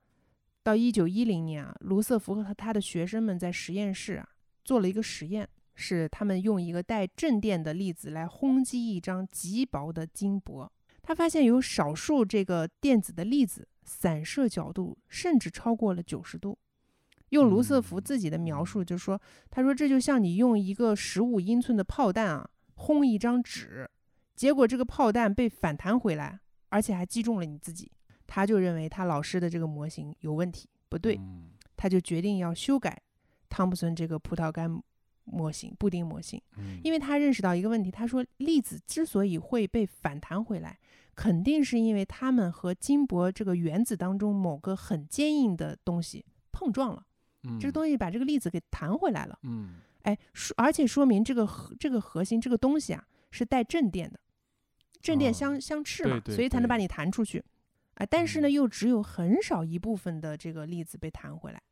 [0.62, 4.28] 到一九一零年啊，卢瑟福和他的学生们在实验室啊
[4.64, 10.70] 做了一个实验，是他们用一个带正电的粒子来轰击一张极薄的金箔。
[11.02, 16.56] 他发现有少数这个电子的粒子散射角度甚至超过了九十度。
[17.30, 23.90] 用卢瑟福嗯自己的描述就说：“他说这就像你用一个十五英寸的炮弹啊轰一张纸，
[24.36, 26.38] 结果这个炮弹被反弹回来，
[26.68, 27.90] 而且还击中了你自己。”
[28.26, 33.02] 他就认为他老师的这个模型有问题，不对，嗯他就决定要修改
[33.48, 34.82] 汤普森这个葡萄干
[35.24, 36.40] 模型、布丁模型。
[36.56, 40.78] 嗯，因为他认识到一个问题，他说粒子之所以会被反弹回来，
[41.14, 47.04] 肯定是因为它们和金箔这个原子当中某个很坚硬的东西碰撞了，
[47.60, 49.38] 这个，东西把这个粒子给弹回来了。
[49.42, 54.18] 嗯哎，说而且说明这个核这个核心这个东西啊是带正电的，
[55.00, 57.42] 正电哦相、相斥嘛，对对对所以才能把你弹出去。
[57.95, 61.62] 哎，但是呢，嗯又只有很少一部分的这个粒子被弹回来，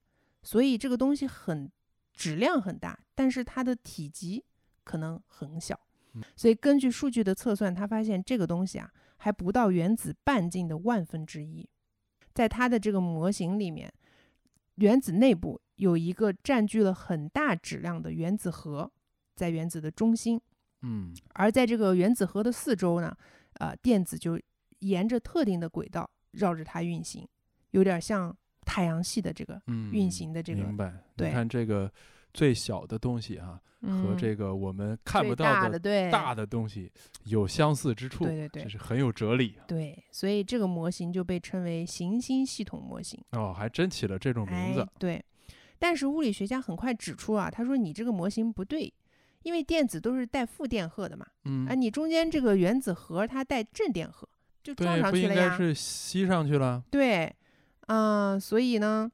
[0.43, 1.71] 所以这个东西很
[2.13, 4.45] 质量很大，但是它的体积
[4.85, 5.79] 可能很小。
[6.13, 11.69] 嗯所以根据数据的测算，他发现这个东西啊还不到原子半径的万分之一。
[12.35, 13.93] 在它的这个模型里面，
[14.77, 18.91] 原子内部有一个占据了很大质量的原子核，
[19.37, 20.41] 在原子的中心，
[20.83, 23.17] 嗯而在这个原子核的四周呢，
[23.55, 24.41] 呃，电子就
[24.81, 27.27] 沿着特定的轨道绕着它运行，
[27.71, 30.93] 有点像太阳系的这个嗯，运行的这个明白？
[31.17, 31.91] 对你看这个
[32.35, 36.93] 最小的东西啊，和嗯这个我们看不到的大的东西
[37.25, 43.21] 有相似之处，对对对这是很有哲理对，所以这个模型就被称为行星系统模型。
[43.33, 44.89] 哦，还真起了这种名字哎。
[44.99, 45.25] 对，
[45.79, 48.93] 但是物理学家很快指出啊，他说你这个模型不对，
[49.43, 54.29] 因为电子都是带负电荷的嘛，嗯啊，，你中间这个原子核它带正电荷，
[54.63, 55.57] 就撞对，不应该上去了呀。
[55.57, 56.83] 是吸上去了？
[56.91, 57.35] 对，
[57.87, 59.11] 啊、所以呢，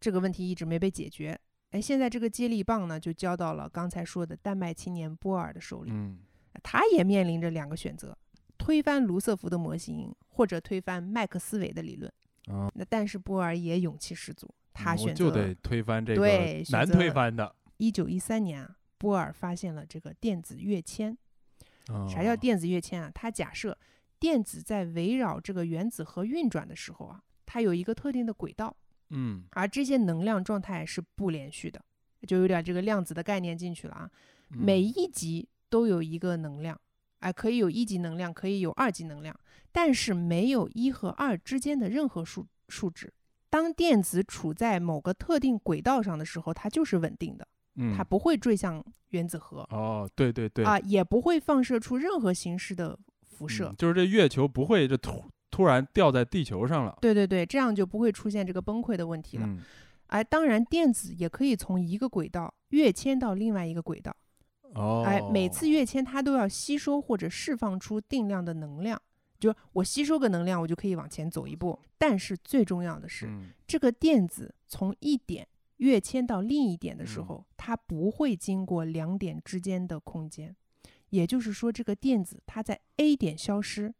[0.00, 1.38] 这个问题一直没被解决。
[1.70, 5.90] 哎，现在这个接力棒呢，就交到了刚才说的丹麦青年波尔的手里。
[5.92, 6.18] 嗯
[6.62, 8.14] 他也面临着两个选择：
[8.58, 12.12] 推翻卢瑟福的模型，或者推翻麦克斯韦的理论。
[12.48, 16.20] 啊，那但是波尔也勇气十足，他选择就得推翻这个
[16.70, 17.56] 难推择翻的。
[17.78, 21.16] 一九一三年啊，波尔发现了这个电子跃迁。
[21.86, 23.10] 啥哦叫电子跃迁啊？
[23.14, 23.76] 他假设
[24.22, 28.76] 电子在围绕这个原子核运转的时候啊，它有一个特定的轨道，
[29.10, 31.84] 嗯，而这些能量状态是不连续的，
[32.24, 34.08] 就有点这个量子的概念进去了啊。
[34.48, 36.80] 每嗯一级都有一个能量，
[37.18, 39.36] 哎，可以有一级能量，可以有二级能量，
[39.72, 43.12] 但是没有一和二之间的任何数数值。
[43.50, 52.96] 当电子处在某个特定轨道上的时候，它就是稳定的，嗯它不会坠向原子核哦，对对对啊，也不会放射出任何形式的
[53.32, 53.74] 辐射嗯。
[53.76, 56.96] 就是这月球不会这突突然掉在地球上了。
[57.00, 59.46] 对对对，这样就不会出现这个崩溃的问题了。
[59.46, 59.58] 嗯，
[60.06, 64.14] 哎，当然，电子也可以从一个轨道跃迁到另外一个轨道。
[64.74, 69.00] 哦，哎，每次跃迁它都要吸收或者释放出定量的能量，
[69.38, 71.78] 就我吸收个能量，我就可以往前走一步。
[71.98, 80.56] 但是最重要的是，嗯这个电子从一点跃迁到另一点的时嗯候，它不会经过两点之间的空间，
[81.12, 83.92] 也就是说，这个电子它在 A 点消失，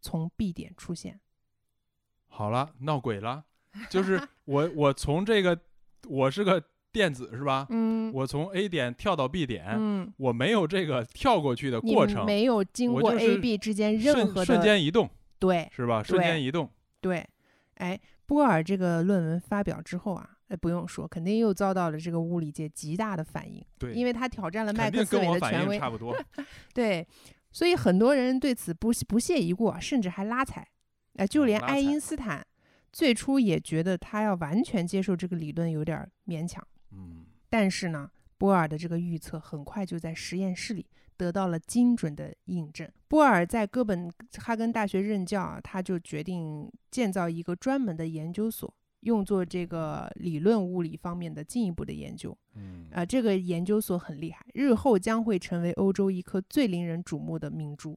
[0.00, 1.20] 从 B 点出现。
[2.26, 3.44] 好了，闹鬼了，
[3.88, 5.56] 就是我我从这个
[6.08, 6.60] 我是个
[6.90, 7.68] 电子是吧？
[7.70, 15.08] 嗯我从 A 点跳到 B 点，嗯，我没有这个跳过去的过程，没有经过 A、B 之间任何的瞬间移动
[15.38, 16.02] 对是吧？
[16.02, 16.68] 瞬间移动，
[17.00, 17.24] 对，
[17.74, 26.16] 哎，波尔这个论文发表之后啊，哎，不用说，肯定又遭到了这个物理界极大的反应，对，因为他挑战了麦克斯韦的权威，应差不多。
[26.72, 27.06] 对，
[27.50, 30.66] 所以很多人对此不不屑一顾，甚至还拉踩，
[31.14, 32.46] 哎，就哦连爱因斯坦
[32.92, 40.86] 最初也觉得他要完全接受这个理论有点儿勉强，嗯，但是呢，波尔的这个预测很快就在实验室里
[41.16, 42.88] 得到了精准的印证。
[43.08, 48.72] 波尔在哥本哈根大学任教啊，他就决定建造一个专门的研究所，
[49.06, 52.36] 用作这个理论物理方面的进一步的研究。
[52.54, 57.96] 嗯啊、这个研究所很厉害，日后将会成为欧洲一颗最令人瞩目的明珠。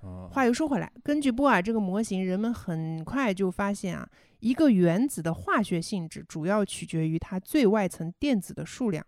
[0.00, 4.08] 哦话又说回来，根据波尔这个模型，人们很快就发现啊，
[4.40, 9.04] 一个原子的化学性质主要取决于它最外层电子的数量，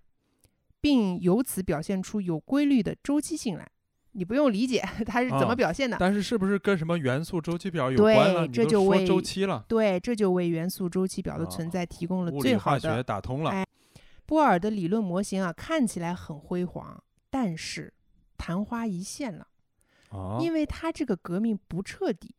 [0.81, 3.71] 并由此表现出有规律的周期性来。
[4.13, 8.47] 你不用理解 它是怎么哦表现的，但是是不是跟什么元素周期表有关了？
[8.47, 13.51] 你都说这就为周期了，对，这就为元素周期表的存哦在提供了最好的理化学打通了。
[13.51, 13.65] 哎
[14.27, 17.93] 波尔的理论模型啊，看起来很辉煌，但是
[18.39, 19.45] 昙花一现了，
[20.11, 22.33] 哦，因为它这个革命不彻底，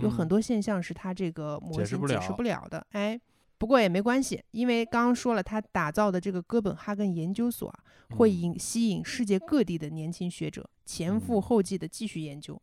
[0.00, 2.86] 有很嗯多现象是它这个模型解释不了的。
[2.92, 3.20] 哎，
[3.64, 12.60] 不过也没关系，因为刚刚说了，他打造的这个哥本哈根研究所啊，会嗯引吸引世界各地的年轻学者前赴嗯后继的继续研究。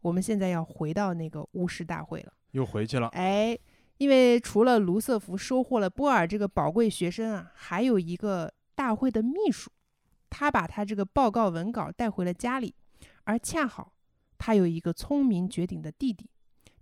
[0.00, 2.32] 我们现在要回到那个巫师大会了。
[2.52, 3.08] 又回去了。
[3.08, 3.58] 哎，
[3.98, 9.72] 因为除了卢瑟福收获了波尔这个宝贵学生啊，还有一个大会的秘书，
[10.30, 12.72] 他把他这个报告文稿带回了家里，
[13.24, 13.92] 而恰好
[14.38, 16.30] 他有一个聪明绝顶的弟弟，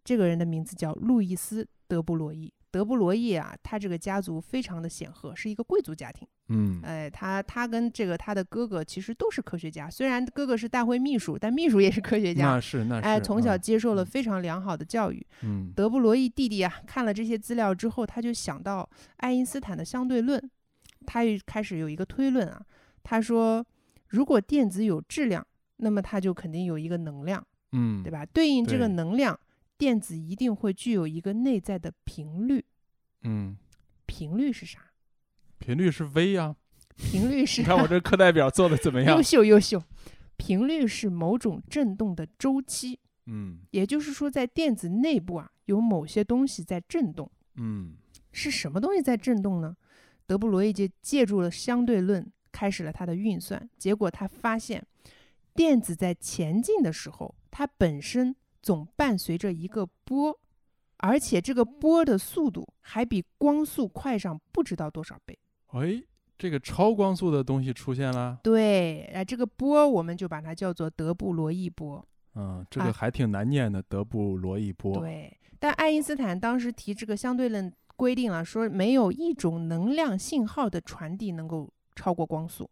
[0.04, 2.52] 这个人的名字叫路易斯·德布罗意。
[2.70, 6.26] 德布罗意啊，他这个家族非常的显赫，是一个贵族家庭。
[6.48, 12.46] 嗯，哎，他他跟这个他的哥哥其实都是科学家，虽然哥哥是大会秘书，但秘书也是科学家。
[12.46, 13.02] 那是那是。
[13.02, 15.24] 哎，从小嗯接受了非常良好的教育。
[15.42, 18.88] 嗯德布罗意弟弟啊，看了这些资料之后，他就想到
[19.18, 20.50] 爱因斯坦的相对论，
[21.06, 22.60] 他又开始有一个推论啊。
[23.04, 23.64] 他说，
[24.08, 25.46] 如果电子有质量，
[25.76, 28.10] 那么它就肯定有一个能量，嗯，对？
[28.10, 28.26] 吧？
[28.26, 29.38] 对应这个能量，
[29.76, 32.64] 电子一定会具有一个内在的频率。
[33.22, 33.56] 嗯，
[34.06, 34.78] 频率是啥？
[35.58, 36.56] 频率是 V 呀。
[36.96, 39.22] 频率是你看我这课代表做的怎么样优？
[39.22, 39.82] 秀优秀。
[40.36, 47.30] 频率是某种振动的周期，嗯也就是说，在电子内部啊，有某些东西在振动。
[47.56, 47.94] 嗯
[48.32, 49.76] 是什么东西在振动呢？
[50.26, 53.68] 德布罗意就借助了相对论，开始了他的运算。
[53.78, 54.84] 结果他发现，
[55.54, 60.34] 电子在前进的时候，它本身总伴随着一个波，
[60.96, 65.38] 而且这个波的速度还比光速快上不知道多少倍。
[65.66, 66.02] 哎，
[66.38, 68.40] 这个超光速的东西出现了。
[68.42, 72.02] 对，哎，这个波我们就把它叫做德布罗意波。
[72.36, 74.98] 嗯，这啊个还挺难念的，德布罗意波。
[74.98, 82.68] 对，但爱因斯坦当时提这个相对论规定了，说没有一种能量信号的传递能够超过光速。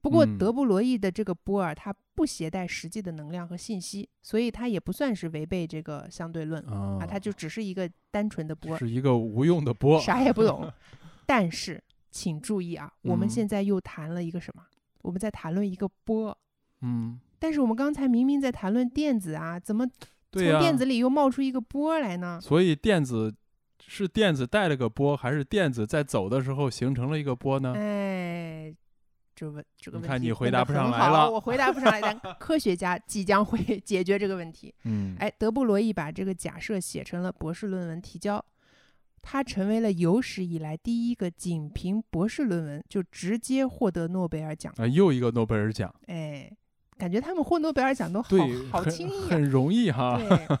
[0.00, 10.00] 不过嗯德布罗意的这个波尔，它不携带实际的能量和信息，所以它也不算是违背这个相对论啊啊，它就只是一个单纯的波儿，是一个无用的波。
[10.00, 10.72] 啥也不懂。
[11.26, 14.64] 但是请注意啊，我们嗯现在又谈了一个什么？
[15.02, 16.36] 我们在谈论一个波，
[16.82, 19.86] 嗯，但是我们刚才明明在谈论电子啊，怎么、
[20.32, 22.38] 从电子里又冒出一个波来呢？
[22.42, 23.34] 所以电子
[23.86, 27.72] 是电子带了个波，还是电子在走的时候形成了一个波呢？
[27.74, 28.74] 哎，
[29.40, 34.74] 这问这个问题看你回答不上来好了我回答不上来，但 科学家即将会 解决这个问题。
[34.84, 38.44] 嗯，哎，德布罗意把这个假设写成了博士论文提交，
[39.22, 44.74] 他成为了有史以来第一个仅凭博士论文就直接获得诺贝尔奖。
[44.76, 46.52] 啊，又一个诺贝尔奖，哎，
[46.98, 48.36] 感觉他们获诺贝尔奖都好
[48.70, 49.26] 好轻易啊。
[49.30, 50.18] 很容易哈。
[50.18, 50.58] 对，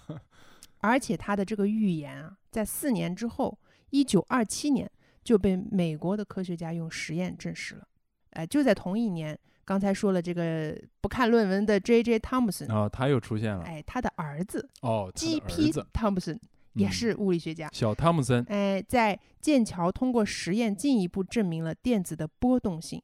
[0.78, 3.58] 而且他的这个预言啊，在四年之后，
[3.90, 4.90] 一九二七年
[5.22, 7.86] 就被美国的科学家用实验证实了。
[8.32, 12.18] 哎、就在同一年，刚才说了这个不看论文的 J.J.
[12.18, 13.62] 汤姆森，啊，他又出现了。
[13.64, 15.72] 哎，他的儿子哦，他的儿 G.P.
[15.72, 16.38] 子汤姆森
[16.74, 17.68] 也嗯是物理学家。
[17.72, 18.44] 小汤姆森。
[18.48, 23.02] 哎，在剑桥通过实验进一步证明了电子的波动性。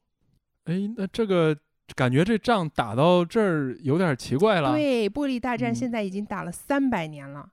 [0.65, 1.57] 哎，那这个
[1.95, 4.71] 感觉这仗打到这儿有点奇怪了。
[4.73, 7.49] 对，玻璃大战嗯现在已经打了三百年了，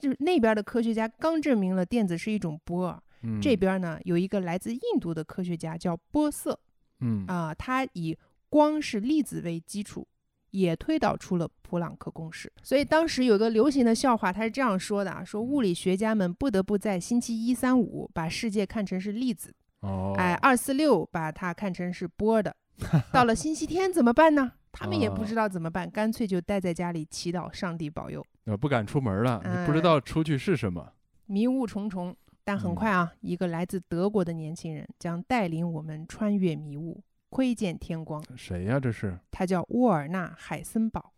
[0.00, 6.58] 就是那边的科学家刚证明了电子是一种波，嗯，这边呢有一个来自印度的科学家叫波瑟
[7.00, 8.16] 嗯啊、他以
[8.48, 10.06] 光是粒子为基础，
[10.50, 12.52] 也推导出了普朗克公式。
[12.62, 22.54] 所以当时有个流行的笑话，他是这样说的啊：说物理学家们不得不在星期一、三、五把世界看成是粒子，哦，哎，二四六把它看成是波的。
[23.12, 24.52] 到了星期天怎么办呢？
[24.72, 28.24] 他们也不哦知道怎么办，干脆就待在家里祈祷上帝保佑。
[28.44, 30.92] 呃不敢出门了，你不知哎道出去是什么。
[31.26, 32.16] 迷雾重重，
[32.50, 38.20] 但很嗯快啊，一个来自德国的年轻人将带领我们穿越迷雾，窥见天光。
[38.36, 39.16] 谁呀、这是？
[39.30, 41.12] 他叫沃尔纳·海森堡。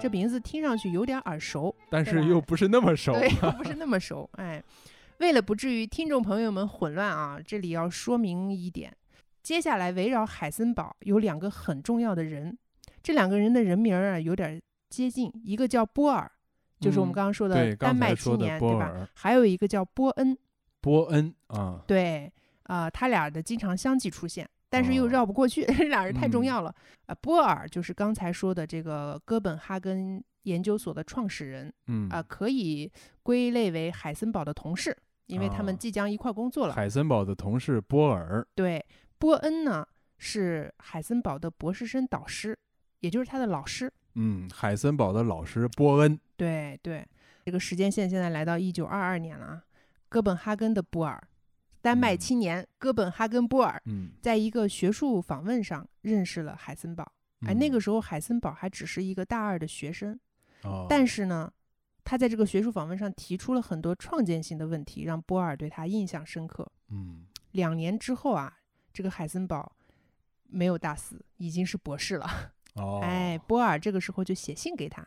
[0.00, 3.12] 这名字听上去有点耳熟，但是又不是那么熟。
[3.12, 4.28] 对，又不 是那么熟。
[4.32, 4.60] 哎，
[5.18, 8.92] 为了不至于听众朋友们混乱啊，这里要说明一点：
[9.40, 12.58] 接下来围绕海森堡有两个很重要的人，
[13.04, 16.28] 这两个人的人名儿啊有点接近，一个叫波尔，
[16.80, 19.08] 就是我们嗯刚刚说的丹麦青年，对吧？
[19.14, 20.36] 还有一个叫波恩，
[20.80, 22.30] 波恩啊，对，
[22.64, 26.74] 啊、他俩的经常相继出现，但是又哦绕不过去，这 俩人太重嗯要了。
[27.06, 32.90] 啊、波尔就是刚才说的这个哥本哈根研究所的创始人，嗯啊、可以
[33.22, 34.96] 归类为海森堡的同事，
[35.26, 36.74] 因为他们啊即将一块工作了。
[36.74, 38.84] 海森堡的同事波尔，对，
[39.18, 39.86] 波恩呢
[40.18, 42.58] 是海森堡的博士生导师，
[43.00, 43.92] 也就是他的老师。
[44.14, 47.06] 嗯，海森堡的老师波恩，对对，
[47.44, 49.64] 这个时间线现在来到一九二二年了啊，
[50.08, 51.22] 哥本哈根的波尔，
[51.80, 53.80] 丹麦嗯青年哥本哈根波尔。
[53.86, 57.10] 嗯，在一个学术访问上认识了海森堡。
[57.46, 60.18] 哎，那个嗯时候海森堡还只是一个大二的学生，
[60.62, 61.52] 哦，但是呢，
[62.02, 66.66] 他在这个学术访问上提出了很多创建性的问题，让波尔对他印象深刻。
[66.88, 68.58] 嗯，两年之后啊，
[68.92, 69.70] 这个海森堡
[70.48, 72.26] 没有大四，已经是博士了。
[72.74, 75.06] 哦，哎，波尔这个时候就写信给他，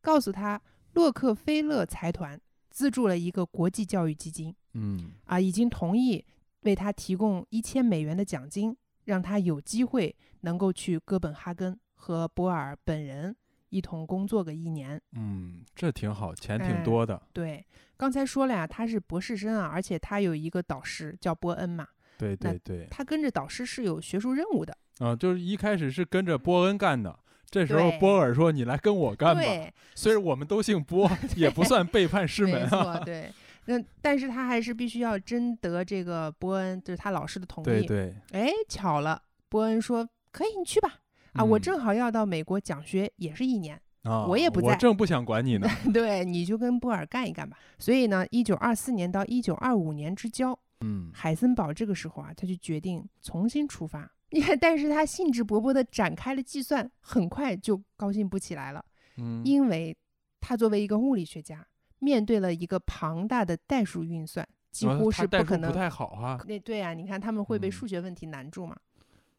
[0.00, 0.60] 告诉他
[0.94, 2.40] 洛克菲勒财团
[2.70, 6.24] 资助了一个国际教育基金，嗯啊，已经同意
[6.62, 13.34] 为他提供一千美元的奖金，让他有机会能够去哥本哈根和波尔本人
[13.70, 15.00] 一同工作个一年。
[15.12, 17.20] 嗯，这挺好，钱哎挺多的。
[17.32, 17.64] 对，
[17.96, 21.86] 刚才说了呀，他是博士生啊，而且他有一个导师叫波恩嘛，
[22.16, 24.76] 对对对，他跟着导师是有学术任务的。
[24.98, 27.18] 啊，就是一开始是跟着波恩干的，
[27.50, 29.40] 这时候波尔说：“你来跟我干吧。
[29.40, 33.00] 对，”虽然我们都姓波， 也不算背叛师门啊。
[33.04, 33.32] 对。
[33.66, 37.66] 那但是他还是必须要征得这个波恩，就是他老师的同意。
[37.66, 40.94] 对对，哎，巧了，波恩说可以，你去吧。
[41.34, 43.78] 啊，我嗯正好要到美国讲学，也是一年。
[44.04, 45.68] 啊，我也不在我正不想管你呢。
[45.92, 47.58] 对，你就跟波尔干一干吧。
[47.78, 54.10] 所以呢，一九二四年到一九二五年之交，嗯海森堡这个时候啊，他就决定重新出发。
[54.30, 58.84] 你看，但是他兴致勃勃地展开了计算，很快就高兴不起来了，
[59.16, 59.96] 嗯，因为
[60.40, 61.66] 他作为一个物理学家，
[61.98, 65.70] 面对了一个庞大的代数运算，几啊乎是不可能。
[65.70, 66.42] 不太好啊。
[66.46, 68.76] 那对啊，你看他们会被嗯数学问题难住嘛？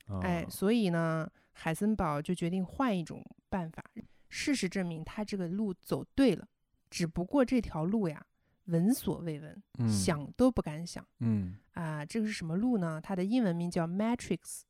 [0.07, 3.83] 啊哎，所以呢，海森堡就决定换一种办法。
[4.27, 6.47] 事实证明，他这个路走对了，
[6.89, 8.25] 只不过这条路呀，
[8.65, 12.05] 闻所未闻，嗯想都不敢想嗯啊！
[12.05, 12.99] 这个是什么路呢？
[13.01, 14.61] 它的英文名叫 Matrix，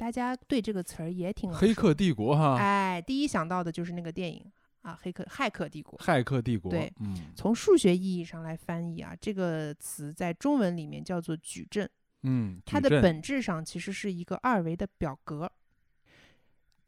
[0.00, 4.42] 大家对这个词儿也挺黑客帝国哈，哎，第一想到的就是那个电影
[4.80, 5.98] 啊，《黑客骇客帝国》。
[6.02, 6.70] 骇客帝国。
[6.70, 11.86] 对嗯从数学意义上来翻译啊，这个词在中文里面叫做矩阵。
[12.22, 15.52] 嗯，它的本质上其实是一个二维的表格。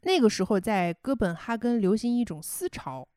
[0.01, 3.07] 那个时候在哥本哈根流行一种思潮，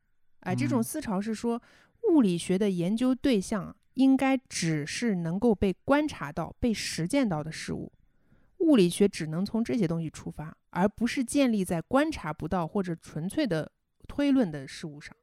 [0.41, 1.63] 哎、这种嗯思潮是说
[2.11, 7.91] 物理学的研究对象应该只是能够被观察到、被实践到的事物，
[8.59, 13.71] 物理学只能从这些东西出发，而不是建立在观察不到或者纯粹的
[14.09, 15.15] 推论的事物上。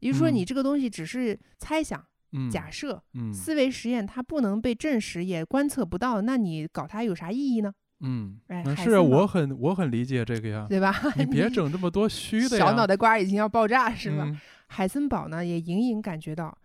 [0.00, 7.72] 也就是说，嗯你这个东西只是猜想、嗯假设、嗯思维实验，它不能被证实，也观测不到，那你搞它有啥意义呢？
[8.00, 10.66] 嗯，哎是啊我很我很理解这个呀。
[10.68, 10.94] 对吧？
[11.16, 12.66] 你别整这么多虚的呀。
[12.66, 14.24] 小脑袋瓜已经要爆炸是吧？
[14.26, 16.56] 嗯海森堡呢也隐隐感觉到，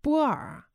[0.00, 0.66] 波尔啊，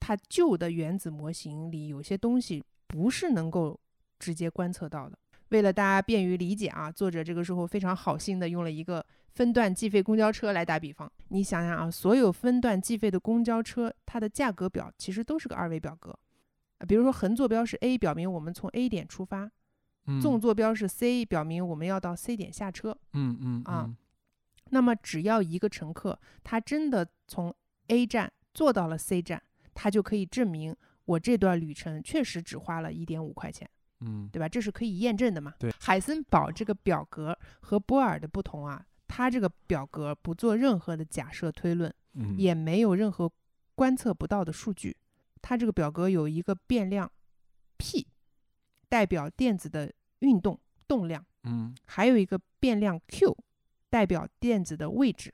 [0.00, 3.78] 他旧的原子模型里有些东西不是能够
[4.22, 5.18] 直接观测到的。
[5.48, 9.04] 为了大家便于理解啊，作者这个时候非常好心的用了一个
[9.34, 11.10] 分段计费公交车来打比方。
[11.28, 16.16] 你想想啊，所有分段计费的公交车，它的价格表其实都是个二维表格。
[16.78, 19.48] 啊比如说横坐标是 A，表明我们从 A 点出发；
[20.06, 22.96] 嗯纵坐标是 C，表明我们要到 C 点下车。
[23.12, 23.96] 嗯嗯啊嗯
[24.70, 27.54] 那么只要一个乘客他真的从
[27.88, 29.42] A 站坐到了 C 站，
[29.74, 33.68] 他就可以证明我这段旅程确实只花了一点五块钱，
[34.04, 34.48] 嗯对吧？
[34.48, 35.54] 这是可以验证的嘛？
[35.58, 35.72] 对。
[35.80, 43.30] 海森堡这个表格和波尔的不同啊，他这个表格不做任何的假设推论，嗯，也没有任何
[43.74, 44.96] 观测不到的数据。
[45.40, 47.10] 它这个表格有一个变量
[47.76, 48.06] p，
[48.88, 51.24] 代表电子的运动动量。
[51.44, 53.36] 嗯还有一个变量 q，
[53.90, 55.32] 代表电子的位置。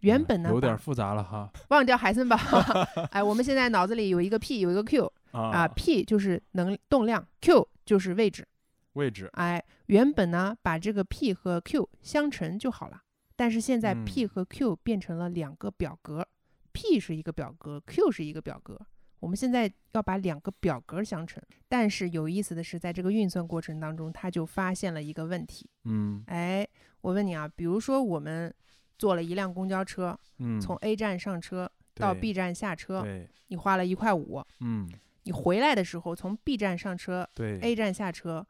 [0.00, 2.36] 原嗯本呢，把有点复杂了哈忘掉海森堡，
[3.10, 8.46] 哎，我们现在脑子里有一个 p，有一个 q 啊啊，p 就是能动量，q 就是位置。
[8.94, 13.02] 位置哎，原本呢，把这个 p 和 q 相乘就好了，
[13.36, 16.26] 但是现在嗯 p 和 q 变成了两个表格
[16.72, 18.80] ，p 是一个表格，q 是一个表格。
[19.20, 25.68] 我们现在要把两个表格相乘，但是有意思的是，在这个运算过程当中，他就发现了一个问题。
[25.84, 26.66] 嗯哎，
[27.00, 28.54] 我问你啊，比如说我们
[28.98, 34.42] 坐了一辆公交车，嗯从 A 站上车到 B 站下车，对你花了一块五。
[34.60, 34.88] 嗯
[35.26, 38.46] 你回来的时候从 B 站上车对，A 站下车，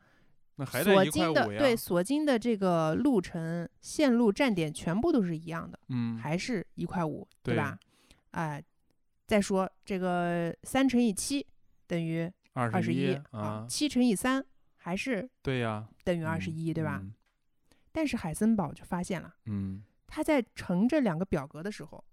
[0.56, 7.78] 那还得所一块五呀经的对所经的这个路程、线路、站点全部都是一样的，嗯还是一块五，对吧？
[8.32, 8.62] 哎、
[9.26, 11.46] 再说这个三乘以七
[11.86, 14.44] 等于二二十一啊七乘以三
[14.76, 17.00] 还是对呀等于二十一，对吧？
[17.02, 17.14] 嗯
[17.90, 19.34] 但是海森堡就发现了。
[19.46, 22.04] 嗯他在乘这两个表格的时候，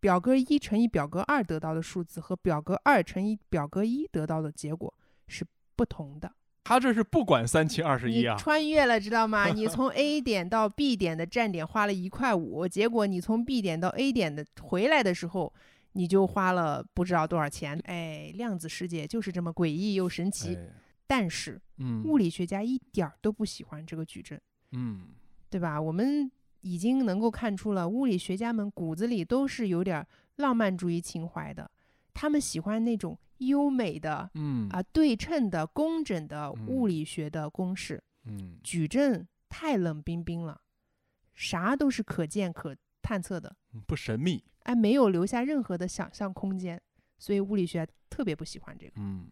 [0.00, 4.92] 表格一乘以表格二得到的数字和表格二乘以表格一得到的结果
[5.26, 5.44] 是
[5.76, 6.32] 不同的。
[6.64, 9.46] 他这是不管三七二十一啊穿越了，知道吗？
[9.46, 15.52] 你 从 A 点到 B 点的站点花了一块五，结果你从 B 点到 A 点的回来的时候，
[15.92, 17.80] 你就花了不知道多少钱。
[17.84, 20.54] 哎，量子世界就是这么诡异又神奇。
[20.54, 20.68] 哎
[21.10, 24.38] 但是嗯物理学家一点儿都不喜欢这个矩阵。
[24.72, 25.06] 嗯
[25.48, 25.80] 对吧？
[25.80, 26.30] 我们
[26.60, 30.06] 已经能够看出了，物理学家们骨子里都是有点儿
[30.36, 31.70] 浪漫主义情怀的，
[32.12, 38.02] 他们喜欢那种优美的嗯啊、对称的、工整的嗯物理学的公式。
[38.24, 40.60] 嗯矩阵太冷冰冰了，
[41.34, 44.44] 啥都是可见可探测的，嗯不神秘。
[44.64, 46.78] 哎，没有留下任何的想象空间，
[47.18, 48.92] 所以物理学特别不喜欢这个。
[48.96, 49.30] 嗯，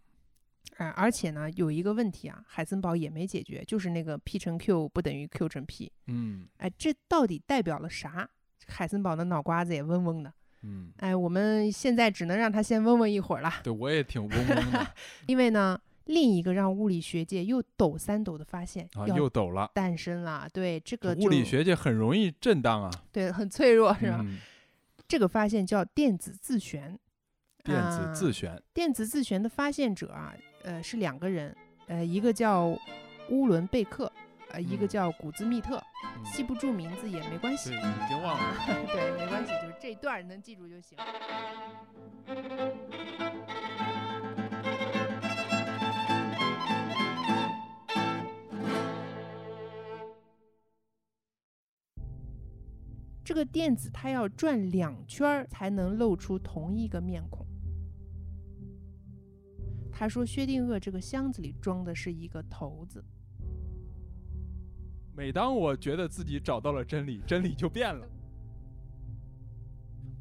[0.77, 5.91] 啊，而且呢，有一个问题啊，海森堡也没解决，就是那个 p 乘 q 不等于 q 乘 p。
[6.07, 8.29] 嗯哎，这到底代表了啥？
[8.67, 10.33] 海森堡的脑瓜子也嗡嗡的。
[10.63, 14.87] 嗯，哎，我们现在只能让他先嗡嗡一会儿了，对我也挺嗡嗡的
[15.27, 19.71] 因为呢，另一个让物理学界又抖三抖的发现啊，又抖了。
[19.73, 20.49] 诞生了。
[20.53, 24.21] 对，这个物理学界很容易震荡啊，对很脆弱，是吧？
[24.23, 24.39] 嗯
[25.09, 26.99] 这个发现叫电子自旋。
[27.63, 28.61] 电子啊自旋。
[28.75, 30.35] 电子自旋的发现者啊，
[30.67, 31.57] 呃，是两个人，
[31.87, 32.77] 呃，一个叫
[33.31, 34.11] 乌伦贝克，
[34.51, 35.77] 呃，一个嗯叫古兹密特，
[36.17, 38.55] 嗯记不住名字也没关系对，，已经忘了。
[38.93, 40.99] 对，没关系，就是这一段能记住就行。
[53.23, 57.47] 这个电子它要转两圈儿才能露出同一个面孔。
[59.99, 63.03] 他说，薛定谔这个箱子里装的是一个骰子。
[65.17, 68.07] 每当我觉得自己找到了真理，真理就变了。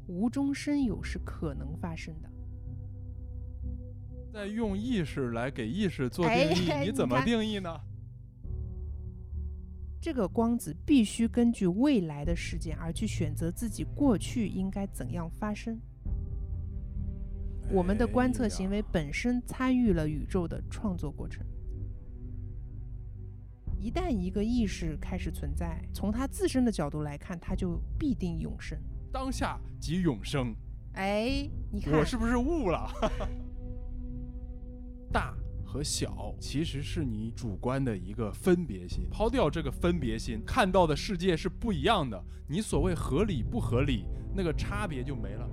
[0.06, 2.30] 无中生有是可能发生的。
[4.32, 7.78] 在用意识来给意识做定义， 哎你怎么定义呢？
[10.00, 15.78] 这个光子必须根据未来的事件而去选择自己过去应该怎样发生。
[17.70, 21.44] 我们的观测行为本身参与了宇宙的创作过程。
[23.78, 28.78] 一旦一个意识开始存在，从它自身的角度来看，它就必定永生。
[29.12, 30.54] 当下即永生，
[30.94, 32.88] 哎，你看，我是不是悟了？
[35.12, 35.34] 大
[35.64, 42.22] 和小其实是你主观的一个分别心，抛掉这个分别心，看到的世界是不一样的。
[42.48, 45.48] 你所谓合理不合理，那个差别就没了。